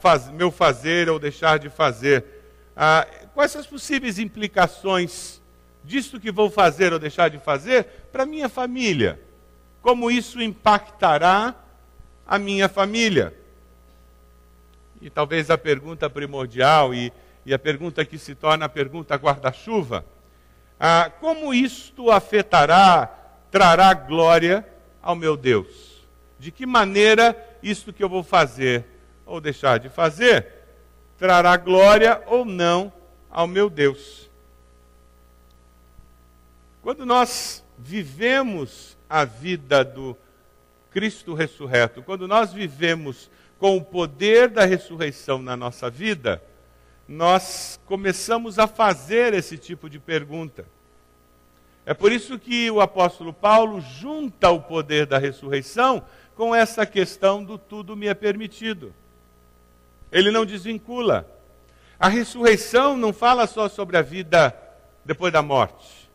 faz, 0.00 0.30
meu 0.30 0.52
fazer 0.52 1.10
ou 1.10 1.18
deixar 1.18 1.58
de 1.58 1.68
fazer? 1.68 2.24
Ah, 2.74 3.04
quais 3.34 3.56
as 3.56 3.66
possíveis 3.66 4.18
implicações 4.18 5.42
disso 5.82 6.20
que 6.20 6.30
vou 6.30 6.48
fazer 6.48 6.92
ou 6.92 6.98
deixar 6.98 7.28
de 7.28 7.38
fazer 7.38 7.84
para 8.10 8.24
minha 8.24 8.48
família? 8.48 9.20
como 9.86 10.10
isso 10.10 10.42
impactará 10.42 11.54
a 12.26 12.40
minha 12.40 12.68
família. 12.68 13.32
E 15.00 15.08
talvez 15.08 15.48
a 15.48 15.56
pergunta 15.56 16.10
primordial 16.10 16.92
e, 16.92 17.12
e 17.44 17.54
a 17.54 17.58
pergunta 17.58 18.04
que 18.04 18.18
se 18.18 18.34
torna 18.34 18.64
a 18.64 18.68
pergunta 18.68 19.14
guarda-chuva: 19.14 20.04
ah, 20.78 21.10
como 21.20 21.54
isto 21.54 22.10
afetará, 22.10 23.06
trará 23.50 23.94
glória 23.94 24.66
ao 25.02 25.14
meu 25.14 25.36
Deus? 25.36 26.04
De 26.38 26.50
que 26.50 26.66
maneira 26.66 27.36
isto 27.62 27.92
que 27.92 28.04
eu 28.04 28.08
vou 28.08 28.22
fazer 28.22 28.84
ou 29.24 29.40
deixar 29.40 29.78
de 29.78 29.88
fazer 29.88 30.54
trará 31.18 31.56
glória 31.56 32.22
ou 32.26 32.44
não 32.44 32.92
ao 33.30 33.46
meu 33.46 33.70
Deus? 33.70 34.30
Quando 36.82 37.04
nós 37.04 37.64
vivemos 37.78 38.96
a 39.08 39.24
vida 39.24 39.84
do 39.84 40.16
Cristo 40.90 41.34
ressurreto, 41.34 42.02
quando 42.02 42.28
nós 42.28 42.52
vivemos 42.52 43.30
com 43.58 43.76
o 43.76 43.84
poder 43.84 44.48
da 44.48 44.64
ressurreição 44.64 45.40
na 45.40 45.56
nossa 45.56 45.90
vida, 45.90 46.42
nós 47.08 47.80
começamos 47.86 48.58
a 48.58 48.66
fazer 48.66 49.32
esse 49.34 49.56
tipo 49.56 49.88
de 49.88 49.98
pergunta. 49.98 50.66
É 51.84 51.94
por 51.94 52.10
isso 52.10 52.38
que 52.38 52.68
o 52.70 52.80
apóstolo 52.80 53.32
Paulo 53.32 53.80
junta 53.80 54.50
o 54.50 54.60
poder 54.60 55.06
da 55.06 55.18
ressurreição 55.18 56.04
com 56.34 56.54
essa 56.54 56.84
questão 56.84 57.44
do 57.44 57.56
tudo 57.56 57.96
me 57.96 58.08
é 58.08 58.14
permitido. 58.14 58.92
Ele 60.10 60.30
não 60.30 60.44
desvincula. 60.44 61.30
A 61.98 62.08
ressurreição 62.08 62.96
não 62.96 63.12
fala 63.12 63.46
só 63.46 63.68
sobre 63.68 63.96
a 63.96 64.02
vida 64.02 64.54
depois 65.04 65.32
da 65.32 65.42
morte. 65.42 66.10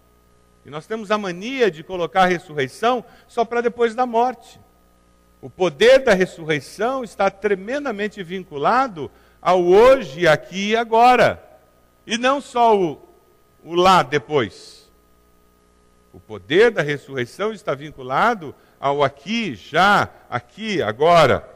E 0.66 0.70
nós 0.70 0.86
temos 0.86 1.10
a 1.10 1.18
mania 1.18 1.72
de 1.72 1.84
colocar 1.84 2.24
a 2.24 2.28
ressurreição 2.28 3.04
só 3.28 3.46
para 3.46 3.62
depois 3.62 3.96
da 3.96 4.06
morte. 4.06 4.60
O 5.42 5.50
poder 5.50 6.00
da 6.00 6.14
ressurreição 6.14 7.04
está 7.04 7.32
tremendamente 7.32 8.22
vinculado 8.22 9.10
ao 9.42 9.64
hoje, 9.64 10.28
aqui 10.28 10.70
e 10.70 10.76
agora. 10.76 11.44
E 12.06 12.18
não 12.18 12.40
só 12.40 12.78
o, 12.80 13.02
o 13.64 13.76
lá 13.76 14.04
depois. 14.04 14.90
O 16.14 16.20
poder 16.20 16.72
da 16.72 16.82
ressurreição 16.82 17.52
está 17.54 17.74
vinculado 17.74 18.54
ao 18.80 19.04
aqui, 19.04 19.56
já, 19.56 20.10
aqui, 20.30 20.82
agora. 20.82 21.50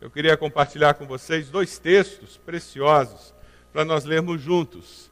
Eu 0.00 0.10
queria 0.10 0.36
compartilhar 0.36 0.94
com 0.94 1.06
vocês 1.06 1.48
dois 1.48 1.78
textos 1.78 2.36
preciosos 2.36 3.34
para 3.72 3.84
nós 3.84 4.04
lermos 4.04 4.40
juntos. 4.40 5.10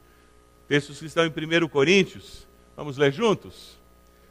Textos 0.67 0.99
que 0.99 1.05
estão 1.05 1.25
em 1.25 1.29
1 1.29 1.67
Coríntios, 1.67 2.47
Vamos 2.75 2.97
ler 2.97 3.13
juntos? 3.13 3.77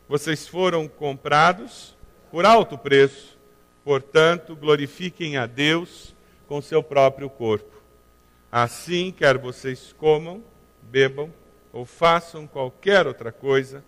Vocês 0.08 0.48
foram 0.48 0.88
comprados 0.88 1.96
por 2.28 2.44
alto 2.44 2.76
preço, 2.76 3.38
portanto, 3.84 4.56
glorifiquem 4.56 5.36
a 5.36 5.46
Deus 5.46 6.12
com 6.52 6.60
seu 6.60 6.82
próprio 6.82 7.30
corpo. 7.30 7.82
Assim, 8.50 9.10
quer 9.10 9.38
vocês 9.38 9.90
comam, 9.94 10.44
bebam 10.82 11.32
ou 11.72 11.86
façam 11.86 12.46
qualquer 12.46 13.06
outra 13.06 13.32
coisa, 13.32 13.82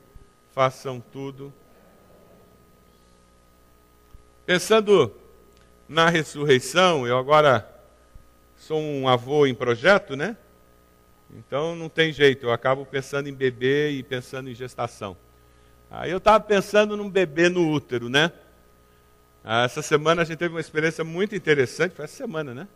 façam 0.51 0.99
tudo. 1.13 1.53
Pensando 4.47 5.15
na 5.87 6.09
ressurreição, 6.09 7.07
eu 7.07 7.19
agora 7.19 7.71
sou 8.57 8.81
um 8.81 9.07
avô 9.07 9.47
em 9.47 9.55
projeto, 9.55 10.17
né? 10.17 10.35
Então 11.37 11.77
não 11.77 11.91
tem 11.91 12.15
jeito, 12.15 12.47
eu 12.47 12.51
acabo 12.51 12.87
pensando 12.87 13.29
em 13.29 13.35
bebê 13.35 13.91
e 13.91 14.03
pensando 14.03 14.49
em 14.49 14.55
gestação. 14.55 15.15
Aí 15.91 16.11
eu 16.11 16.17
estava 16.17 16.43
pensando 16.43 16.97
num 16.97 17.11
bebê 17.11 17.51
no 17.51 17.71
útero, 17.71 18.09
né? 18.09 18.33
Ah, 19.47 19.65
essa 19.65 19.83
semana 19.83 20.23
a 20.23 20.25
gente 20.25 20.39
teve 20.39 20.55
uma 20.55 20.61
experiência 20.61 21.05
muito 21.05 21.37
interessante, 21.37 21.95
foi 21.95 22.07
essa 22.07 22.17
semana, 22.17 22.55
né? 22.55 22.67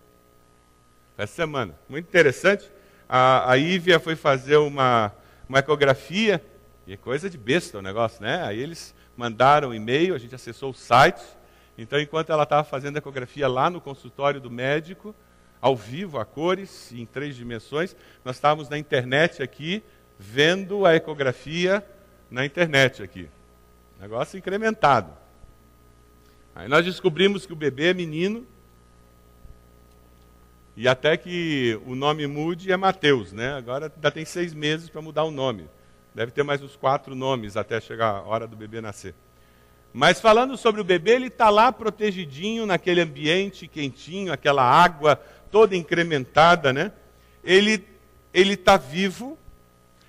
Foi 1.17 1.25
essa 1.25 1.35
semana, 1.35 1.75
muito 1.89 2.07
interessante. 2.07 2.71
A, 3.09 3.55
a 3.55 3.99
foi 3.99 4.15
fazer 4.15 4.59
uma, 4.59 5.11
uma 5.49 5.61
ecografia 5.61 6.45
E 6.87 6.93
é 6.93 6.97
coisa 6.99 7.31
de 7.31 7.39
besta 7.39 7.79
o 7.79 7.83
negócio, 7.83 8.23
né? 8.23 8.43
Aí 8.43 8.61
eles 8.61 8.95
mandaram 9.17 9.71
um 9.71 9.75
e-mail, 9.75 10.15
a 10.15 10.19
gente 10.19 10.35
acessou 10.35 10.71
o 10.71 10.75
site. 10.75 11.23
Então, 11.79 11.99
enquanto 11.99 12.31
ela 12.31 12.43
estava 12.43 12.65
fazendo 12.65 12.97
a 12.97 12.99
ecografia 12.99 13.49
lá 13.49 13.71
no 13.71 13.81
consultório 13.81 14.41
do 14.41 14.51
médico, 14.51 15.15
ao 15.61 15.75
vivo, 15.75 16.19
a 16.19 16.25
cores, 16.25 16.93
em 16.93 17.07
três 17.07 17.35
dimensões, 17.35 17.97
nós 18.25 18.37
estávamos 18.37 18.69
na 18.69 18.77
internet 18.77 19.43
aqui, 19.43 19.83
vendo 20.19 20.85
a 20.85 20.95
ecografia 20.95 21.85
na 22.31 22.45
internet 22.45 23.03
aqui. 23.03 23.29
Negócio 24.01 24.39
incrementado. 24.39 25.28
Aí 26.59 26.67
nós 26.67 26.85
descobrimos 26.85 27.47
que 27.47 27.53
o 27.53 27.57
bebê 27.57 27.91
é 27.91 27.95
menino, 27.95 28.45
e 30.77 30.89
até 30.89 31.17
que 31.17 31.81
o 31.87 31.95
nome 31.95 32.27
mude 32.27 32.73
é 32.73 32.77
Mateus, 32.77 33.33
né? 33.33 33.55
Agora 33.55 33.93
ainda 33.95 34.11
tem 34.11 34.25
seis 34.25 34.53
meses 34.53 34.91
para 34.91 35.01
mudar 35.01 35.23
o 35.23 35.31
nome. 35.31 35.69
Deve 36.13 36.33
ter 36.33 36.43
mais 36.43 36.61
uns 36.61 36.75
quatro 36.75 37.15
nomes 37.15 37.57
até 37.57 37.81
chegar 37.81 38.11
a 38.11 38.23
hora 38.23 38.45
do 38.45 38.57
bebê 38.57 38.81
nascer. 38.81 39.15
Mas 39.93 40.21
falando 40.21 40.57
sobre 40.57 40.81
o 40.81 40.85
bebê, 40.85 41.13
ele 41.13 41.29
está 41.29 41.49
lá 41.49 41.71
protegidinho 41.71 42.67
naquele 42.67 43.03
ambiente 43.03 43.69
quentinho, 43.69 44.33
aquela 44.33 44.65
água 44.65 45.15
toda 45.53 45.77
incrementada, 45.77 46.73
né? 46.73 46.91
Ele 47.45 47.87
ele 48.35 48.55
está 48.55 48.77
vivo, 48.77 49.39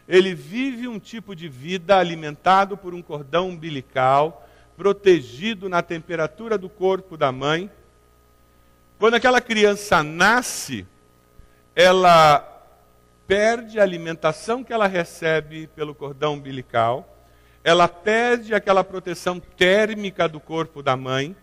ele 0.07 0.33
vive 0.33 0.87
um 0.87 0.97
tipo 0.97 1.35
de 1.35 1.47
vida 1.47 1.95
alimentado 1.95 2.75
por 2.75 2.95
um 2.95 3.03
cordão 3.03 3.49
umbilical, 3.49 4.48
protegido 4.79 5.67
na 5.67 5.81
temperatura 5.81 6.57
do 6.57 6.69
corpo 6.69 7.17
da 7.17 7.33
mãe. 7.33 7.69
Quando 8.97 9.15
aquela 9.15 9.41
criança 9.41 10.01
nasce, 10.01 10.87
ela 11.75 12.39
perde 13.27 13.77
a 13.77 13.83
alimentação 13.83 14.63
que 14.63 14.71
ela 14.71 14.87
recebe 14.87 15.67
pelo 15.75 15.93
cordão 15.93 16.35
umbilical, 16.35 17.13
ela 17.61 17.89
perde 17.89 18.55
aquela 18.55 18.81
proteção 18.81 19.37
térmica 19.37 20.29
do 20.29 20.39
corpo 20.39 20.81
da 20.81 20.95
mãe, 20.95 21.35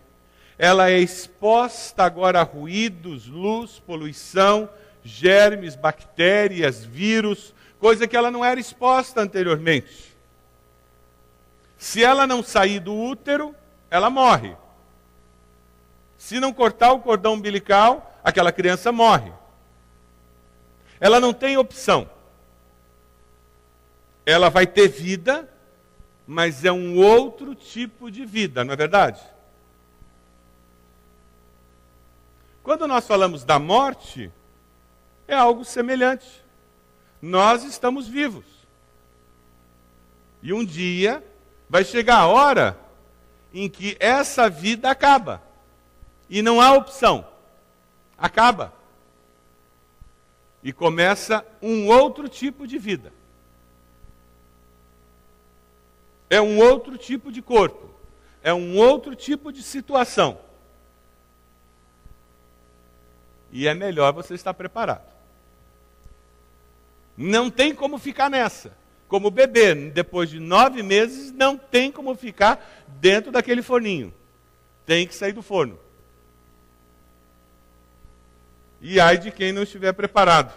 ela 0.57 0.89
é 0.89 0.97
exposta 0.97 2.05
agora 2.05 2.39
a 2.39 2.43
ruídos, 2.43 3.27
luz, 3.27 3.77
poluição, 3.77 4.67
germes, 5.03 5.75
bactérias, 5.75 6.83
vírus, 6.83 7.53
coisa 7.77 8.07
que 8.07 8.17
ela 8.17 8.31
não 8.31 8.43
era 8.43 8.59
exposta 8.59 9.21
anteriormente. 9.21 10.16
Se 11.77 12.03
ela 12.03 12.25
não 12.25 12.41
sair 12.41 12.79
do 12.79 12.95
útero, 12.95 13.55
ela 13.89 14.09
morre. 14.09 14.55
Se 16.17 16.39
não 16.39 16.51
cortar 16.51 16.91
o 16.91 16.99
cordão 16.99 17.33
umbilical, 17.33 18.19
aquela 18.23 18.51
criança 18.51 18.91
morre. 18.91 19.31
Ela 20.99 21.19
não 21.19 21.33
tem 21.33 21.57
opção. 21.57 22.09
Ela 24.25 24.49
vai 24.49 24.65
ter 24.65 24.87
vida, 24.87 25.49
mas 26.25 26.65
é 26.65 26.71
um 26.71 26.97
outro 26.97 27.53
tipo 27.53 28.11
de 28.11 28.25
vida, 28.25 28.63
não 28.63 28.73
é 28.73 28.75
verdade? 28.75 29.21
Quando 32.63 32.85
nós 32.87 33.07
falamos 33.07 33.45
da 33.45 33.57
morte, 33.59 34.29
é 35.27 35.35
algo 35.35 35.63
semelhante. 35.63 36.43
Nós 37.21 37.63
estamos 37.63 38.07
vivos. 38.07 38.45
E 40.41 40.51
um 40.51 40.65
dia 40.65 41.23
vai 41.69 41.83
chegar 41.83 42.17
a 42.17 42.27
hora 42.27 42.79
em 43.53 43.69
que 43.69 43.97
essa 43.99 44.49
vida 44.49 44.89
acaba. 44.89 45.41
E 46.29 46.41
não 46.41 46.59
há 46.61 46.73
opção. 46.73 47.27
Acaba. 48.17 48.73
E 50.63 50.73
começa 50.73 51.45
um 51.61 51.87
outro 51.87 52.27
tipo 52.27 52.67
de 52.67 52.77
vida. 52.77 53.13
É 56.29 56.41
um 56.41 56.59
outro 56.59 56.97
tipo 56.97 57.31
de 57.31 57.41
corpo. 57.41 57.89
É 58.43 58.53
um 58.53 58.77
outro 58.77 59.15
tipo 59.15 59.51
de 59.51 59.63
situação. 59.63 60.39
E 63.51 63.67
é 63.67 63.73
melhor 63.73 64.11
você 64.13 64.33
estar 64.33 64.53
preparado. 64.53 65.07
Não 67.15 67.49
tem 67.49 67.73
como 67.73 67.97
ficar 67.97 68.29
nessa. 68.29 68.75
Como 69.07 69.31
bebê, 69.31 69.73
depois 69.73 70.29
de 70.29 70.39
nove 70.39 70.83
meses, 70.83 71.31
não 71.31 71.57
tem 71.57 71.91
como 71.91 72.13
ficar 72.15 72.85
dentro 72.99 73.31
daquele 73.31 73.61
forninho. 73.61 74.13
Tem 74.85 75.07
que 75.07 75.15
sair 75.15 75.33
do 75.33 75.41
forno. 75.41 75.79
E 78.81 78.99
ai 78.99 79.17
de 79.17 79.31
quem 79.31 79.51
não 79.51 79.63
estiver 79.63 79.93
preparado. 79.93 80.53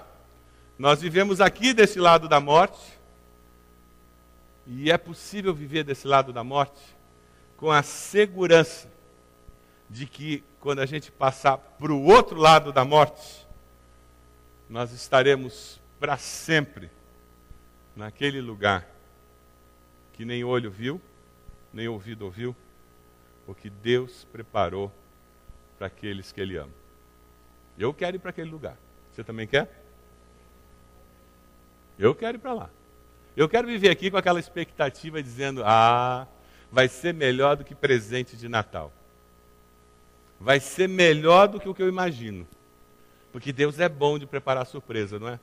Nós 0.78 1.00
vivemos 1.00 1.40
aqui 1.40 1.72
desse 1.72 1.98
lado 1.98 2.28
da 2.28 2.40
morte, 2.40 2.98
e 4.66 4.90
é 4.90 4.96
possível 4.96 5.52
viver 5.52 5.84
desse 5.84 6.06
lado 6.06 6.32
da 6.32 6.44
morte 6.44 6.80
com 7.56 7.70
a 7.70 7.82
segurança 7.82 8.88
de 9.88 10.06
que 10.06 10.42
quando 10.60 10.78
a 10.80 10.86
gente 10.86 11.10
passar 11.10 11.58
para 11.58 11.92
o 11.92 12.04
outro 12.04 12.38
lado 12.38 12.72
da 12.72 12.84
morte, 12.84 13.46
nós 14.68 14.92
estaremos 14.92 15.80
para 15.98 16.16
sempre 16.16 16.90
naquele 18.00 18.40
lugar 18.40 18.88
que 20.14 20.24
nem 20.24 20.42
olho 20.42 20.70
viu, 20.70 21.00
nem 21.72 21.86
ouvido 21.86 22.24
ouviu, 22.24 22.56
o 23.46 23.54
que 23.54 23.68
Deus 23.68 24.26
preparou 24.32 24.92
para 25.78 25.86
aqueles 25.86 26.32
que 26.32 26.40
Ele 26.40 26.56
ama. 26.56 26.72
Eu 27.78 27.92
quero 27.92 28.16
ir 28.16 28.18
para 28.18 28.30
aquele 28.30 28.50
lugar. 28.50 28.76
Você 29.12 29.22
também 29.22 29.46
quer? 29.46 29.82
Eu 31.98 32.14
quero 32.14 32.38
ir 32.38 32.40
para 32.40 32.54
lá. 32.54 32.70
Eu 33.36 33.48
quero 33.48 33.68
viver 33.68 33.90
aqui 33.90 34.10
com 34.10 34.16
aquela 34.16 34.40
expectativa 34.40 35.22
dizendo: 35.22 35.62
ah, 35.64 36.26
vai 36.72 36.88
ser 36.88 37.12
melhor 37.12 37.56
do 37.56 37.64
que 37.64 37.74
presente 37.74 38.36
de 38.36 38.48
Natal. 38.48 38.92
Vai 40.40 40.58
ser 40.58 40.88
melhor 40.88 41.48
do 41.48 41.60
que 41.60 41.68
o 41.68 41.74
que 41.74 41.82
eu 41.82 41.88
imagino. 41.88 42.46
Porque 43.30 43.52
Deus 43.52 43.78
é 43.78 43.88
bom 43.88 44.18
de 44.18 44.26
preparar 44.26 44.66
surpresa, 44.66 45.18
não 45.18 45.28
é? 45.28 45.40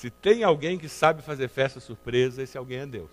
Se 0.00 0.08
tem 0.08 0.42
alguém 0.42 0.78
que 0.78 0.88
sabe 0.88 1.20
fazer 1.20 1.46
festa 1.48 1.78
surpresa, 1.78 2.42
esse 2.42 2.56
alguém 2.56 2.78
é 2.78 2.86
Deus. 2.86 3.10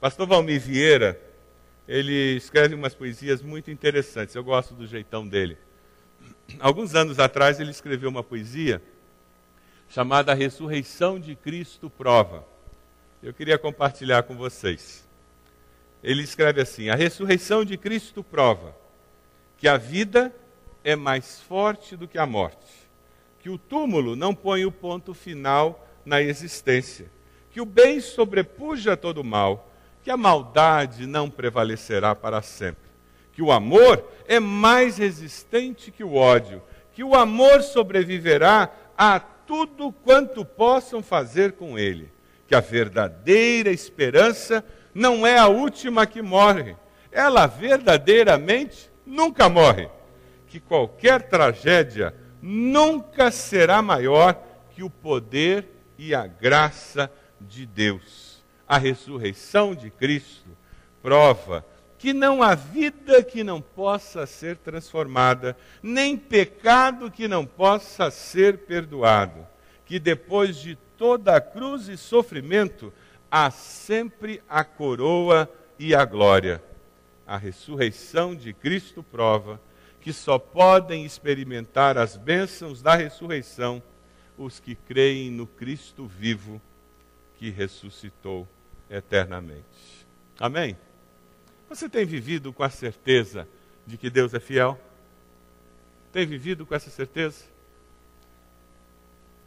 Pastor 0.00 0.26
Valmir 0.26 0.60
Vieira, 0.60 1.16
ele 1.86 2.34
escreve 2.34 2.74
umas 2.74 2.92
poesias 2.92 3.40
muito 3.40 3.70
interessantes. 3.70 4.34
Eu 4.34 4.42
gosto 4.42 4.74
do 4.74 4.84
jeitão 4.84 5.28
dele. 5.28 5.56
Alguns 6.58 6.96
anos 6.96 7.20
atrás 7.20 7.60
ele 7.60 7.70
escreveu 7.70 8.10
uma 8.10 8.24
poesia 8.24 8.82
chamada 9.88 10.34
Ressurreição 10.34 11.20
de 11.20 11.36
Cristo 11.36 11.88
Prova. 11.88 12.44
Eu 13.22 13.32
queria 13.32 13.60
compartilhar 13.60 14.24
com 14.24 14.34
vocês. 14.34 15.06
Ele 16.02 16.24
escreve 16.24 16.60
assim: 16.60 16.88
A 16.88 16.96
ressurreição 16.96 17.64
de 17.64 17.78
Cristo 17.78 18.24
prova 18.24 18.76
que 19.56 19.68
a 19.68 19.76
vida 19.76 20.34
é 20.82 20.96
mais 20.96 21.40
forte 21.42 21.96
do 21.96 22.08
que 22.08 22.18
a 22.18 22.26
morte, 22.26 22.66
que 23.48 23.52
o 23.52 23.56
túmulo 23.56 24.14
não 24.14 24.34
põe 24.34 24.66
o 24.66 24.70
ponto 24.70 25.14
final 25.14 25.88
na 26.04 26.20
existência, 26.20 27.10
que 27.50 27.62
o 27.62 27.64
bem 27.64 27.98
sobrepuja 27.98 28.94
todo 28.94 29.22
o 29.22 29.24
mal 29.24 29.72
que 30.02 30.10
a 30.10 30.18
maldade 30.18 31.06
não 31.06 31.30
prevalecerá 31.30 32.14
para 32.14 32.42
sempre, 32.42 32.90
que 33.32 33.40
o 33.40 33.50
amor 33.50 34.06
é 34.26 34.38
mais 34.38 34.98
resistente 34.98 35.90
que 35.90 36.04
o 36.04 36.14
ódio, 36.14 36.60
que 36.92 37.02
o 37.02 37.14
amor 37.14 37.62
sobreviverá 37.62 38.70
a 38.98 39.18
tudo 39.18 39.92
quanto 40.04 40.44
possam 40.44 41.02
fazer 41.02 41.52
com 41.52 41.78
ele, 41.78 42.12
que 42.46 42.54
a 42.54 42.60
verdadeira 42.60 43.70
esperança 43.70 44.62
não 44.94 45.26
é 45.26 45.38
a 45.38 45.48
última 45.48 46.06
que 46.06 46.20
morre, 46.20 46.76
ela 47.10 47.46
verdadeiramente 47.46 48.90
nunca 49.06 49.48
morre, 49.48 49.88
que 50.48 50.60
qualquer 50.60 51.22
tragédia 51.30 52.14
nunca 52.40 53.30
será 53.30 53.82
maior 53.82 54.40
que 54.74 54.82
o 54.82 54.90
poder 54.90 55.66
e 55.98 56.14
a 56.14 56.26
graça 56.26 57.10
de 57.40 57.66
Deus 57.66 58.28
a 58.68 58.76
ressurreição 58.76 59.74
de 59.74 59.88
Cristo 59.90 60.50
prova 61.02 61.64
que 61.96 62.12
não 62.12 62.42
há 62.42 62.54
vida 62.54 63.24
que 63.24 63.42
não 63.42 63.60
possa 63.60 64.24
ser 64.24 64.56
transformada, 64.58 65.56
nem 65.82 66.16
pecado 66.16 67.10
que 67.10 67.26
não 67.26 67.44
possa 67.44 68.08
ser 68.08 68.58
perdoado, 68.58 69.44
que 69.84 69.98
depois 69.98 70.58
de 70.58 70.76
toda 70.96 71.34
a 71.34 71.40
cruz 71.40 71.88
e 71.88 71.96
sofrimento 71.96 72.92
há 73.28 73.50
sempre 73.50 74.40
a 74.48 74.62
coroa 74.62 75.50
e 75.76 75.92
a 75.92 76.04
glória. 76.04 76.62
A 77.26 77.36
ressurreição 77.36 78.34
de 78.34 78.52
Cristo 78.52 79.02
prova 79.02 79.60
que 80.00 80.12
só 80.12 80.38
podem 80.38 81.04
experimentar 81.04 81.98
as 81.98 82.16
bênçãos 82.16 82.80
da 82.82 82.94
ressurreição 82.94 83.82
os 84.38 84.60
que 84.60 84.74
creem 84.74 85.30
no 85.30 85.46
Cristo 85.46 86.06
vivo 86.06 86.62
que 87.36 87.50
ressuscitou 87.50 88.48
eternamente. 88.88 90.06
Amém? 90.38 90.76
Você 91.68 91.88
tem 91.88 92.06
vivido 92.06 92.52
com 92.52 92.62
a 92.62 92.70
certeza 92.70 93.46
de 93.86 93.96
que 93.96 94.08
Deus 94.08 94.32
é 94.32 94.40
fiel? 94.40 94.78
Tem 96.12 96.26
vivido 96.26 96.64
com 96.64 96.74
essa 96.74 96.90
certeza? 96.90 97.44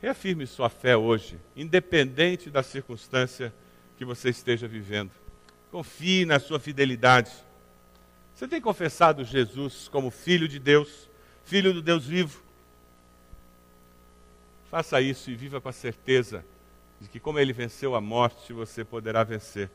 Reafirme 0.01 0.45
sua 0.45 0.69
fé 0.69 0.97
hoje, 0.97 1.39
independente 1.55 2.49
da 2.49 2.63
circunstância 2.63 3.53
que 3.97 4.05
você 4.05 4.29
esteja 4.29 4.67
vivendo. 4.67 5.11
Confie 5.71 6.25
na 6.25 6.39
sua 6.39 6.59
fidelidade. 6.59 7.31
Você 8.35 8.47
tem 8.47 8.61
confessado 8.61 9.23
Jesus 9.23 9.87
como 9.87 10.09
Filho 10.09 10.47
de 10.47 10.59
Deus, 10.59 11.09
Filho 11.43 11.73
do 11.73 11.81
Deus 11.81 12.05
vivo? 12.05 12.41
Faça 14.69 15.01
isso 15.01 15.29
e 15.29 15.35
viva 15.35 15.59
com 15.59 15.69
a 15.69 15.73
certeza 15.73 16.45
de 16.99 17.09
que, 17.09 17.19
como 17.19 17.39
ele 17.39 17.51
venceu 17.51 17.95
a 17.95 18.01
morte, 18.01 18.53
você 18.53 18.85
poderá 18.85 19.23
vencer. 19.23 19.69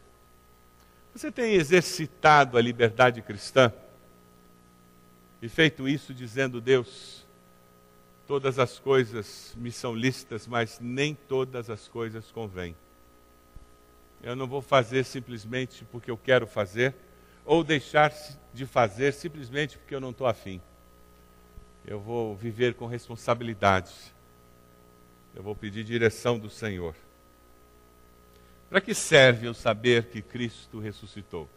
Você 1.15 1.31
tem 1.31 1.55
exercitado 1.55 2.57
a 2.57 2.63
liberdade 2.63 3.21
cristã 3.23 3.73
e 5.41 5.49
feito 5.49 5.89
isso 5.89 6.15
dizendo: 6.15 6.61
Deus, 6.61 7.27
todas 8.27 8.59
as 8.59 8.79
coisas 8.79 9.55
me 9.57 9.71
são 9.71 9.95
listas, 9.95 10.47
mas 10.47 10.79
nem 10.81 11.15
todas 11.15 11.69
as 11.69 11.89
coisas 11.89 12.31
convêm. 12.31 12.77
Eu 14.23 14.35
não 14.35 14.47
vou 14.47 14.63
fazer 14.63 15.05
simplesmente 15.05 15.85
porque 15.85 16.11
eu 16.11 16.17
quero 16.17 16.47
fazer, 16.47 16.95
ou 17.47 17.63
deixar 17.63 18.13
de 18.53 18.67
fazer 18.67 19.13
simplesmente 19.13 19.79
porque 19.79 19.95
eu 19.95 20.01
não 20.01 20.11
estou 20.11 20.27
afim. 20.27 20.61
Eu 21.87 22.01
vou 22.01 22.35
viver 22.35 22.75
com 22.75 22.87
responsabilidade. 22.87 23.95
Eu 25.35 25.43
vou 25.43 25.55
pedir 25.55 25.85
direção 25.85 26.39
do 26.39 26.51
Senhor. 26.51 26.95
Para 28.69 28.81
que 28.81 28.93
serve 28.93 29.47
eu 29.47 29.55
saber 29.55 30.07
que 30.07 30.21
Cristo 30.21 30.81
ressuscitou? 30.81 31.49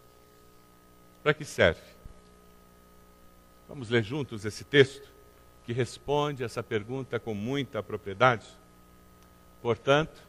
Para 1.24 1.34
que 1.34 1.44
serve? 1.44 1.82
Vamos 3.68 3.90
ler 3.90 4.04
juntos 4.04 4.46
esse 4.46 4.64
texto 4.64 5.10
que 5.66 5.74
responde 5.74 6.44
essa 6.44 6.62
pergunta 6.62 7.20
com 7.20 7.34
muita 7.34 7.82
propriedade? 7.82 8.46
Portanto, 9.62 10.22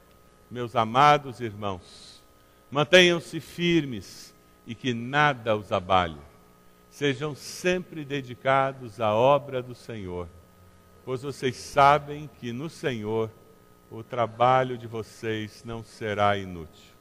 meus 0.50 0.74
amados 0.74 1.40
irmãos, 1.40 2.22
mantenham-se 2.70 3.40
firmes 3.40 4.34
e 4.70 4.74
que 4.76 4.94
nada 4.94 5.56
os 5.56 5.72
abale. 5.72 6.16
Sejam 6.90 7.34
sempre 7.34 8.04
dedicados 8.04 9.00
à 9.00 9.12
obra 9.12 9.60
do 9.60 9.74
Senhor, 9.74 10.28
pois 11.04 11.22
vocês 11.22 11.56
sabem 11.56 12.30
que 12.38 12.52
no 12.52 12.70
Senhor 12.70 13.28
o 13.90 14.04
trabalho 14.04 14.78
de 14.78 14.86
vocês 14.86 15.64
não 15.64 15.82
será 15.82 16.36
inútil. 16.38 16.94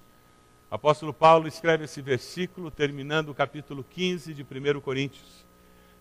Apóstolo 0.72 1.14
Paulo 1.14 1.48
escreve 1.48 1.84
esse 1.84 2.02
versículo 2.02 2.72
terminando 2.72 3.30
o 3.30 3.36
capítulo 3.36 3.84
15 3.84 4.34
de 4.34 4.42
1 4.42 4.82
Coríntios, 4.82 5.46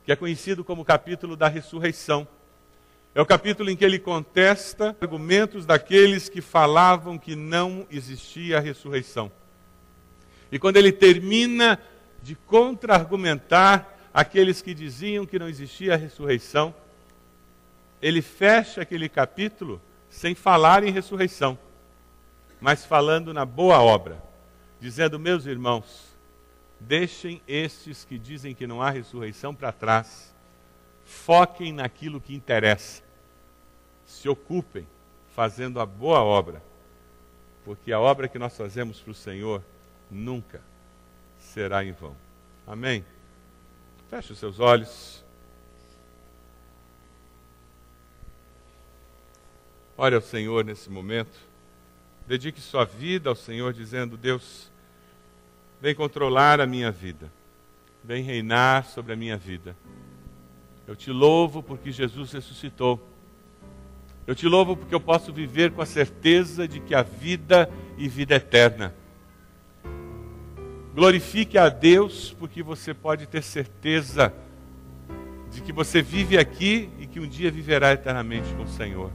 que 0.07 0.11
é 0.11 0.17
conhecido 0.17 0.65
como 0.65 0.81
o 0.81 0.87
capítulo 0.87 1.37
da 1.37 1.49
ressurreição. 1.49 2.27
É 3.15 3.21
o 3.21 3.27
capítulo 3.27 3.69
em 3.69 3.77
que 3.77 3.85
ele 3.85 3.99
contesta 3.99 4.97
argumentos 5.03 5.67
daqueles 5.67 6.31
que 6.31 6.41
falavam 6.41 7.19
que 7.19 7.37
não 7.37 7.87
existia 7.91 8.57
a 8.57 8.61
ressurreição. 8.61 9.31
E 10.51 10.59
quando 10.59 10.77
ele 10.77 10.93
termina 10.93 11.81
de 12.23 12.35
contra-argumentar 12.35 13.97
aqueles 14.13 14.63
que 14.63 14.75
diziam 14.75 15.27
que 15.27 15.39
não 15.39 15.49
existia 15.49 15.95
a 15.95 15.97
ressurreição, 15.97 16.75
ele 18.01 18.23
fecha 18.23 18.83
aquele 18.83 19.09
capítulo 19.09 19.81
sem 20.09 20.35
falar 20.35 20.83
em 20.85 20.91
ressurreição, 20.91 21.59
mas 22.61 22.85
falando 22.85 23.35
na 23.35 23.45
boa 23.45 23.81
obra, 23.81 24.23
dizendo: 24.81 25.19
Meus 25.19 25.47
irmãos, 25.47 26.17
deixem 26.81 27.43
estes 27.47 28.05
que 28.05 28.19
dizem 28.19 28.55
que 28.55 28.67
não 28.67 28.81
há 28.81 28.91
ressurreição 28.91 29.55
para 29.55 29.73
trás, 29.73 30.35
foquem 31.05 31.73
naquilo 31.73 32.21
que 32.21 32.35
interessa, 32.35 33.03
se 34.07 34.29
ocupem 34.29 34.87
fazendo 35.35 35.81
a 35.81 35.87
boa 35.87 36.21
obra, 36.23 36.63
porque 37.65 37.93
a 37.93 38.01
obra 38.01 38.29
que 38.29 38.39
nós 38.39 38.57
fazemos 38.57 39.01
para 39.01 39.11
o 39.11 39.15
Senhor 39.15 39.63
nunca 40.11 40.61
será 41.39 41.85
em 41.85 41.93
vão. 41.93 42.17
Amém? 42.67 43.05
Feche 44.09 44.33
os 44.33 44.39
seus 44.39 44.61
olhos. 44.61 45.25
Ore 49.97 50.15
ao 50.15 50.21
Senhor 50.21 50.65
nesse 50.65 50.89
momento. 50.91 51.39
Dedique 52.27 52.61
sua 52.61 52.85
vida 52.85 53.29
ao 53.29 53.35
Senhor, 53.35 53.73
dizendo: 53.73 54.17
Deus, 54.17 54.71
vem 55.81 55.95
controlar 55.95 56.61
a 56.61 56.67
minha 56.67 56.91
vida, 56.91 57.31
vem 58.05 58.23
reinar 58.23 58.85
sobre 58.85 59.13
a 59.13 59.17
minha 59.17 59.37
vida. 59.37 59.77
Eu 60.87 60.95
te 60.95 61.11
louvo 61.11 61.63
porque 61.63 61.91
Jesus 61.91 62.33
ressuscitou. 62.33 63.03
Eu 64.27 64.35
te 64.35 64.47
louvo 64.47 64.77
porque 64.77 64.95
eu 64.95 65.01
posso 65.01 65.33
viver 65.33 65.73
com 65.73 65.81
a 65.81 65.87
certeza 65.87 66.69
de 66.69 66.81
que 66.81 66.95
a 66.95 67.03
vida 67.03 67.71
e 67.97 68.09
vida 68.09 68.35
eterna. 68.35 68.95
Glorifique 70.99 71.57
a 71.57 71.69
Deus 71.69 72.35
porque 72.41 72.61
você 72.61 72.93
pode 72.93 73.25
ter 73.29 73.41
certeza 73.41 74.35
de 75.49 75.61
que 75.61 75.73
você 75.73 76.03
vive 76.03 76.37
aqui 76.37 76.91
e 76.99 77.07
que 77.07 77.21
um 77.21 77.29
dia 77.29 77.53
viverá 77.53 77.93
eternamente 77.93 78.53
com 78.57 78.65
o 78.65 78.69
Senhor. 78.69 79.13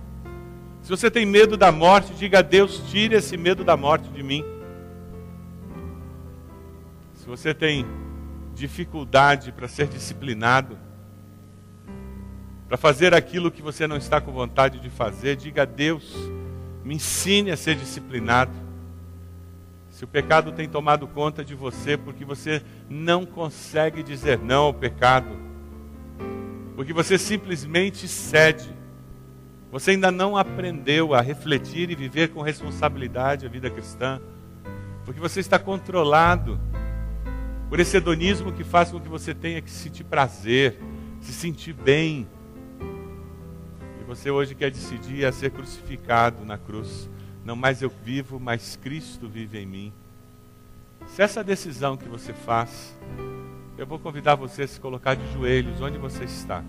Se 0.81 0.89
você 0.89 1.11
tem 1.11 1.25
medo 1.25 1.57
da 1.57 1.73
morte, 1.73 2.13
diga 2.13 2.39
a 2.39 2.41
Deus: 2.41 2.81
tire 2.89 3.15
esse 3.15 3.35
medo 3.35 3.65
da 3.65 3.75
morte 3.75 4.07
de 4.07 4.23
mim. 4.23 4.45
Se 7.15 7.27
você 7.27 7.53
tem 7.53 7.85
dificuldade 8.55 9.51
para 9.51 9.67
ser 9.67 9.87
disciplinado, 9.89 10.77
para 12.65 12.77
fazer 12.77 13.13
aquilo 13.13 13.51
que 13.51 13.61
você 13.61 13.87
não 13.87 13.97
está 13.97 14.21
com 14.21 14.31
vontade 14.31 14.79
de 14.79 14.89
fazer, 14.89 15.35
diga 15.35 15.63
a 15.63 15.65
Deus: 15.65 16.15
me 16.81 16.95
ensine 16.95 17.51
a 17.51 17.57
ser 17.57 17.75
disciplinado. 17.75 18.62
Se 20.03 20.05
o 20.05 20.07
pecado 20.09 20.51
tem 20.51 20.67
tomado 20.67 21.07
conta 21.07 21.45
de 21.45 21.55
você 21.55 21.95
porque 21.95 22.25
você 22.25 22.61
não 22.89 23.25
consegue 23.25 24.03
dizer 24.03 24.37
não 24.37 24.63
ao 24.63 24.73
pecado, 24.73 25.29
porque 26.75 26.91
você 26.91 27.17
simplesmente 27.17 28.05
cede, 28.05 28.69
você 29.71 29.91
ainda 29.91 30.11
não 30.11 30.35
aprendeu 30.35 31.13
a 31.13 31.21
refletir 31.21 31.89
e 31.89 31.95
viver 31.95 32.31
com 32.31 32.41
responsabilidade 32.41 33.45
a 33.45 33.49
vida 33.49 33.69
cristã, 33.69 34.19
porque 35.05 35.21
você 35.21 35.39
está 35.39 35.57
controlado 35.57 36.59
por 37.69 37.79
esse 37.79 37.95
hedonismo 37.95 38.51
que 38.51 38.65
faz 38.65 38.91
com 38.91 38.99
que 38.99 39.07
você 39.07 39.33
tenha 39.33 39.61
que 39.61 39.71
sentir 39.71 40.03
prazer, 40.03 40.81
se 41.21 41.31
sentir 41.31 41.71
bem. 41.71 42.27
E 44.01 44.03
você 44.05 44.29
hoje 44.29 44.53
quer 44.53 44.69
decidir 44.69 45.23
a 45.23 45.31
ser 45.31 45.51
crucificado 45.51 46.43
na 46.43 46.57
cruz. 46.57 47.09
Não 47.43 47.55
mais 47.55 47.81
eu 47.81 47.91
vivo, 48.03 48.39
mas 48.39 48.77
Cristo 48.81 49.27
vive 49.27 49.59
em 49.59 49.65
mim. 49.65 49.93
Se 51.07 51.21
essa 51.21 51.43
decisão 51.43 51.97
que 51.97 52.07
você 52.07 52.33
faz, 52.33 52.97
eu 53.77 53.85
vou 53.85 53.99
convidar 53.99 54.35
você 54.35 54.63
a 54.63 54.67
se 54.67 54.79
colocar 54.79 55.15
de 55.15 55.33
joelhos 55.33 55.81
onde 55.81 55.97
você 55.97 56.23
está. 56.23 56.63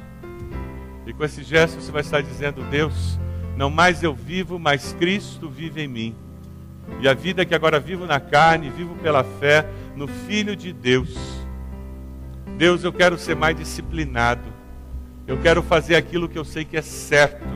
E 1.07 1.13
com 1.13 1.25
esse 1.25 1.43
gesto 1.43 1.81
você 1.81 1.93
vai 1.93 2.01
estar 2.01 2.21
dizendo: 2.23 2.63
Deus, 2.65 3.19
não 3.57 3.71
mais 3.71 4.03
eu 4.03 4.15
vivo, 4.15 4.59
mas 4.59 4.93
Cristo 4.95 5.49
vive 5.49 5.83
em 5.83 5.89
mim. 5.89 6.17
E 7.01 7.09
a 7.09 7.15
vida 7.15 7.45
que 7.45 7.55
agora 7.55 7.79
vivo 7.79 8.07
na 8.07 8.21
carne, 8.21 8.69
vivo 8.71 8.95
pela 8.97 9.23
fé 9.23 9.67
no 9.95 10.07
Filho 10.07 10.57
de 10.57 10.73
Deus. 10.73 11.15
Deus, 12.59 12.85
eu 12.85 12.93
quero 12.93 13.17
ser 13.17 13.35
mais 13.35 13.57
disciplinado. 13.57 14.53
Eu 15.27 15.41
quero 15.41 15.63
fazer 15.63 15.97
aquilo 15.97 16.29
que 16.29 16.39
eu 16.39 16.45
sei 16.45 16.65
que 16.65 16.77
é 16.77 16.83
certo. 16.83 17.47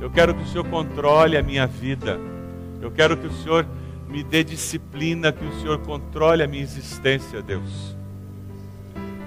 Eu 0.00 0.10
quero 0.10 0.34
que 0.34 0.42
o 0.42 0.46
Senhor 0.46 0.64
controle 0.68 1.36
a 1.36 1.42
minha 1.42 1.66
vida. 1.66 2.20
Eu 2.82 2.90
quero 2.90 3.16
que 3.16 3.28
o 3.28 3.32
Senhor 3.32 3.64
me 4.08 4.24
dê 4.24 4.42
disciplina, 4.42 5.30
que 5.30 5.44
o 5.44 5.60
Senhor 5.60 5.78
controle 5.78 6.42
a 6.42 6.48
minha 6.48 6.64
existência, 6.64 7.40
Deus. 7.40 7.96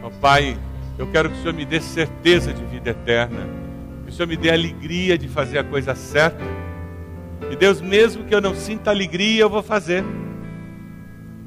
Ó 0.03 0.09
Pai, 0.19 0.57
eu 0.99 1.07
quero 1.07 1.29
que 1.29 1.37
o 1.37 1.39
Senhor 1.39 1.53
me 1.53 1.63
dê 1.63 1.79
certeza 1.79 2.53
de 2.53 2.63
vida 2.65 2.89
eterna. 2.89 3.47
Que 4.03 4.09
o 4.09 4.13
Senhor 4.13 4.27
me 4.27 4.35
dê 4.35 4.51
alegria 4.51 5.17
de 5.17 5.29
fazer 5.29 5.57
a 5.57 5.63
coisa 5.63 5.95
certa. 5.95 6.43
E 7.49 7.55
Deus, 7.55 7.79
mesmo 7.79 8.25
que 8.25 8.35
eu 8.35 8.41
não 8.41 8.53
sinta 8.53 8.89
alegria, 8.89 9.43
eu 9.43 9.49
vou 9.49 9.63
fazer. 9.63 10.03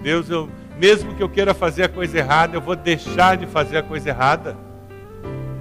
Deus, 0.02 0.30
eu, 0.30 0.48
mesmo 0.80 1.14
que 1.14 1.22
eu 1.22 1.28
queira 1.28 1.52
fazer 1.52 1.84
a 1.84 1.88
coisa 1.90 2.16
errada, 2.16 2.56
eu 2.56 2.60
vou 2.62 2.74
deixar 2.74 3.36
de 3.36 3.46
fazer 3.46 3.76
a 3.76 3.82
coisa 3.82 4.08
errada. 4.08 4.56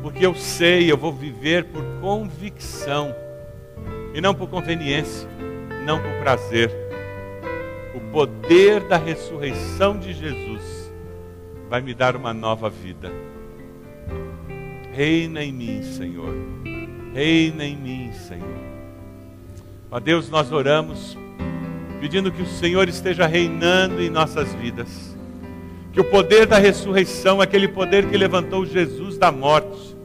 Porque 0.02 0.26
eu 0.26 0.34
sei, 0.34 0.90
eu 0.90 0.96
vou 0.96 1.12
viver 1.12 1.66
por 1.66 1.84
convicção. 2.00 3.14
E 4.14 4.22
não 4.22 4.34
por 4.34 4.48
conveniência, 4.50 5.28
não 5.88 6.02
por 6.02 6.12
prazer. 6.20 6.70
O 7.96 8.12
poder 8.12 8.82
da 8.82 8.98
ressurreição 8.98 9.98
de 9.98 10.12
Jesus 10.12 10.92
vai 11.70 11.80
me 11.80 11.94
dar 11.94 12.14
uma 12.18 12.34
nova 12.34 12.70
vida. 12.70 13.10
Reina 14.92 15.42
em 15.42 15.54
mim, 15.54 15.82
Senhor. 15.84 16.36
Reina 17.14 17.64
em 17.64 17.78
mim, 17.78 18.12
Senhor. 18.12 18.58
Ó 19.90 19.98
Deus, 19.98 20.30
nós 20.30 20.52
oramos 20.52 21.18
pedindo 22.02 22.34
que 22.34 22.42
o 22.42 22.48
Senhor 22.48 22.90
esteja 22.90 23.26
reinando 23.26 24.02
em 24.02 24.10
nossas 24.10 24.54
vidas. 24.56 25.16
Que 25.94 26.02
o 26.02 26.04
poder 26.04 26.46
da 26.46 26.58
ressurreição, 26.58 27.40
aquele 27.40 27.70
poder 27.70 28.10
que 28.10 28.18
levantou 28.18 28.66
Jesus 28.66 29.18
da 29.18 29.32
morte, 29.32 29.96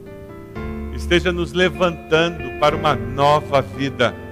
esteja 0.95 1.33
nos 1.33 1.51
levantando 1.51 2.57
para 2.57 2.73
uma 2.73 2.95
nova 2.95 3.61
vida. 3.61 4.22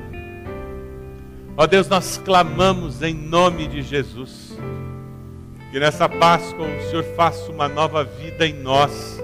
Ó 1.58 1.68
Deus, 1.68 1.90
nós 1.90 2.18
clamamos 2.24 3.02
em 3.02 3.14
nome 3.14 3.68
de 3.68 3.82
Jesus. 3.82 4.58
Que 5.72 5.80
nessa 5.80 6.08
Páscoa 6.08 6.66
o 6.66 6.90
Senhor 6.90 7.04
faça 7.16 7.52
uma 7.52 7.68
nova 7.68 8.04
vida 8.04 8.48
em 8.48 8.54
nós. 8.54 9.22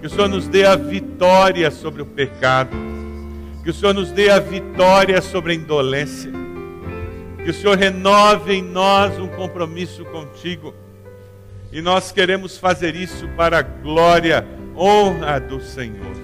Que 0.00 0.06
o 0.06 0.10
Senhor 0.10 0.28
nos 0.28 0.46
dê 0.46 0.64
a 0.64 0.76
vitória 0.76 1.70
sobre 1.70 2.00
o 2.00 2.06
pecado. 2.06 2.76
Que 3.64 3.70
o 3.70 3.74
Senhor 3.74 3.92
nos 3.92 4.12
dê 4.12 4.30
a 4.30 4.38
vitória 4.38 5.20
sobre 5.20 5.52
a 5.52 5.56
indolência. 5.56 6.30
Que 7.44 7.50
o 7.50 7.54
Senhor 7.54 7.76
renove 7.76 8.54
em 8.54 8.62
nós 8.62 9.18
um 9.18 9.26
compromisso 9.28 10.04
contigo. 10.06 10.72
E 11.72 11.80
nós 11.80 12.12
queremos 12.12 12.56
fazer 12.56 12.94
isso 12.94 13.26
para 13.36 13.58
a 13.58 13.62
glória, 13.62 14.46
honra 14.76 15.40
do 15.40 15.60
Senhor. 15.60 16.16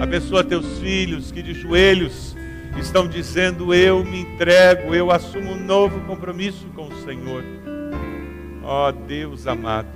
Abençoa 0.00 0.42
teus 0.42 0.78
filhos 0.80 1.30
que 1.30 1.42
de 1.42 1.54
joelhos 1.54 2.31
estão 2.78 3.06
dizendo: 3.06 3.74
Eu 3.74 4.04
me 4.04 4.20
entrego, 4.20 4.94
eu 4.94 5.10
assumo 5.10 5.52
um 5.52 5.64
novo 5.64 6.00
compromisso 6.02 6.66
com 6.74 6.88
o 6.88 6.96
Senhor. 7.02 7.42
Ó 8.62 8.88
oh, 8.88 8.92
Deus 8.92 9.46
amado, 9.46 9.88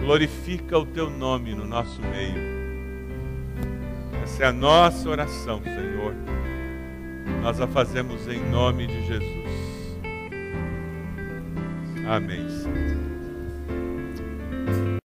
glorifica 0.00 0.78
o 0.78 0.84
teu 0.84 1.08
nome 1.08 1.54
no 1.54 1.64
nosso 1.64 2.00
meio. 2.02 2.52
Essa 4.22 4.44
é 4.44 4.46
a 4.46 4.52
nossa 4.52 5.08
oração, 5.08 5.62
Senhor. 5.62 6.14
Nós 7.42 7.60
a 7.60 7.66
fazemos 7.66 8.26
em 8.28 8.40
nome 8.50 8.86
de 8.86 9.06
Jesus. 9.06 9.98
Amém. 12.06 12.48
Senhor. 12.48 13.01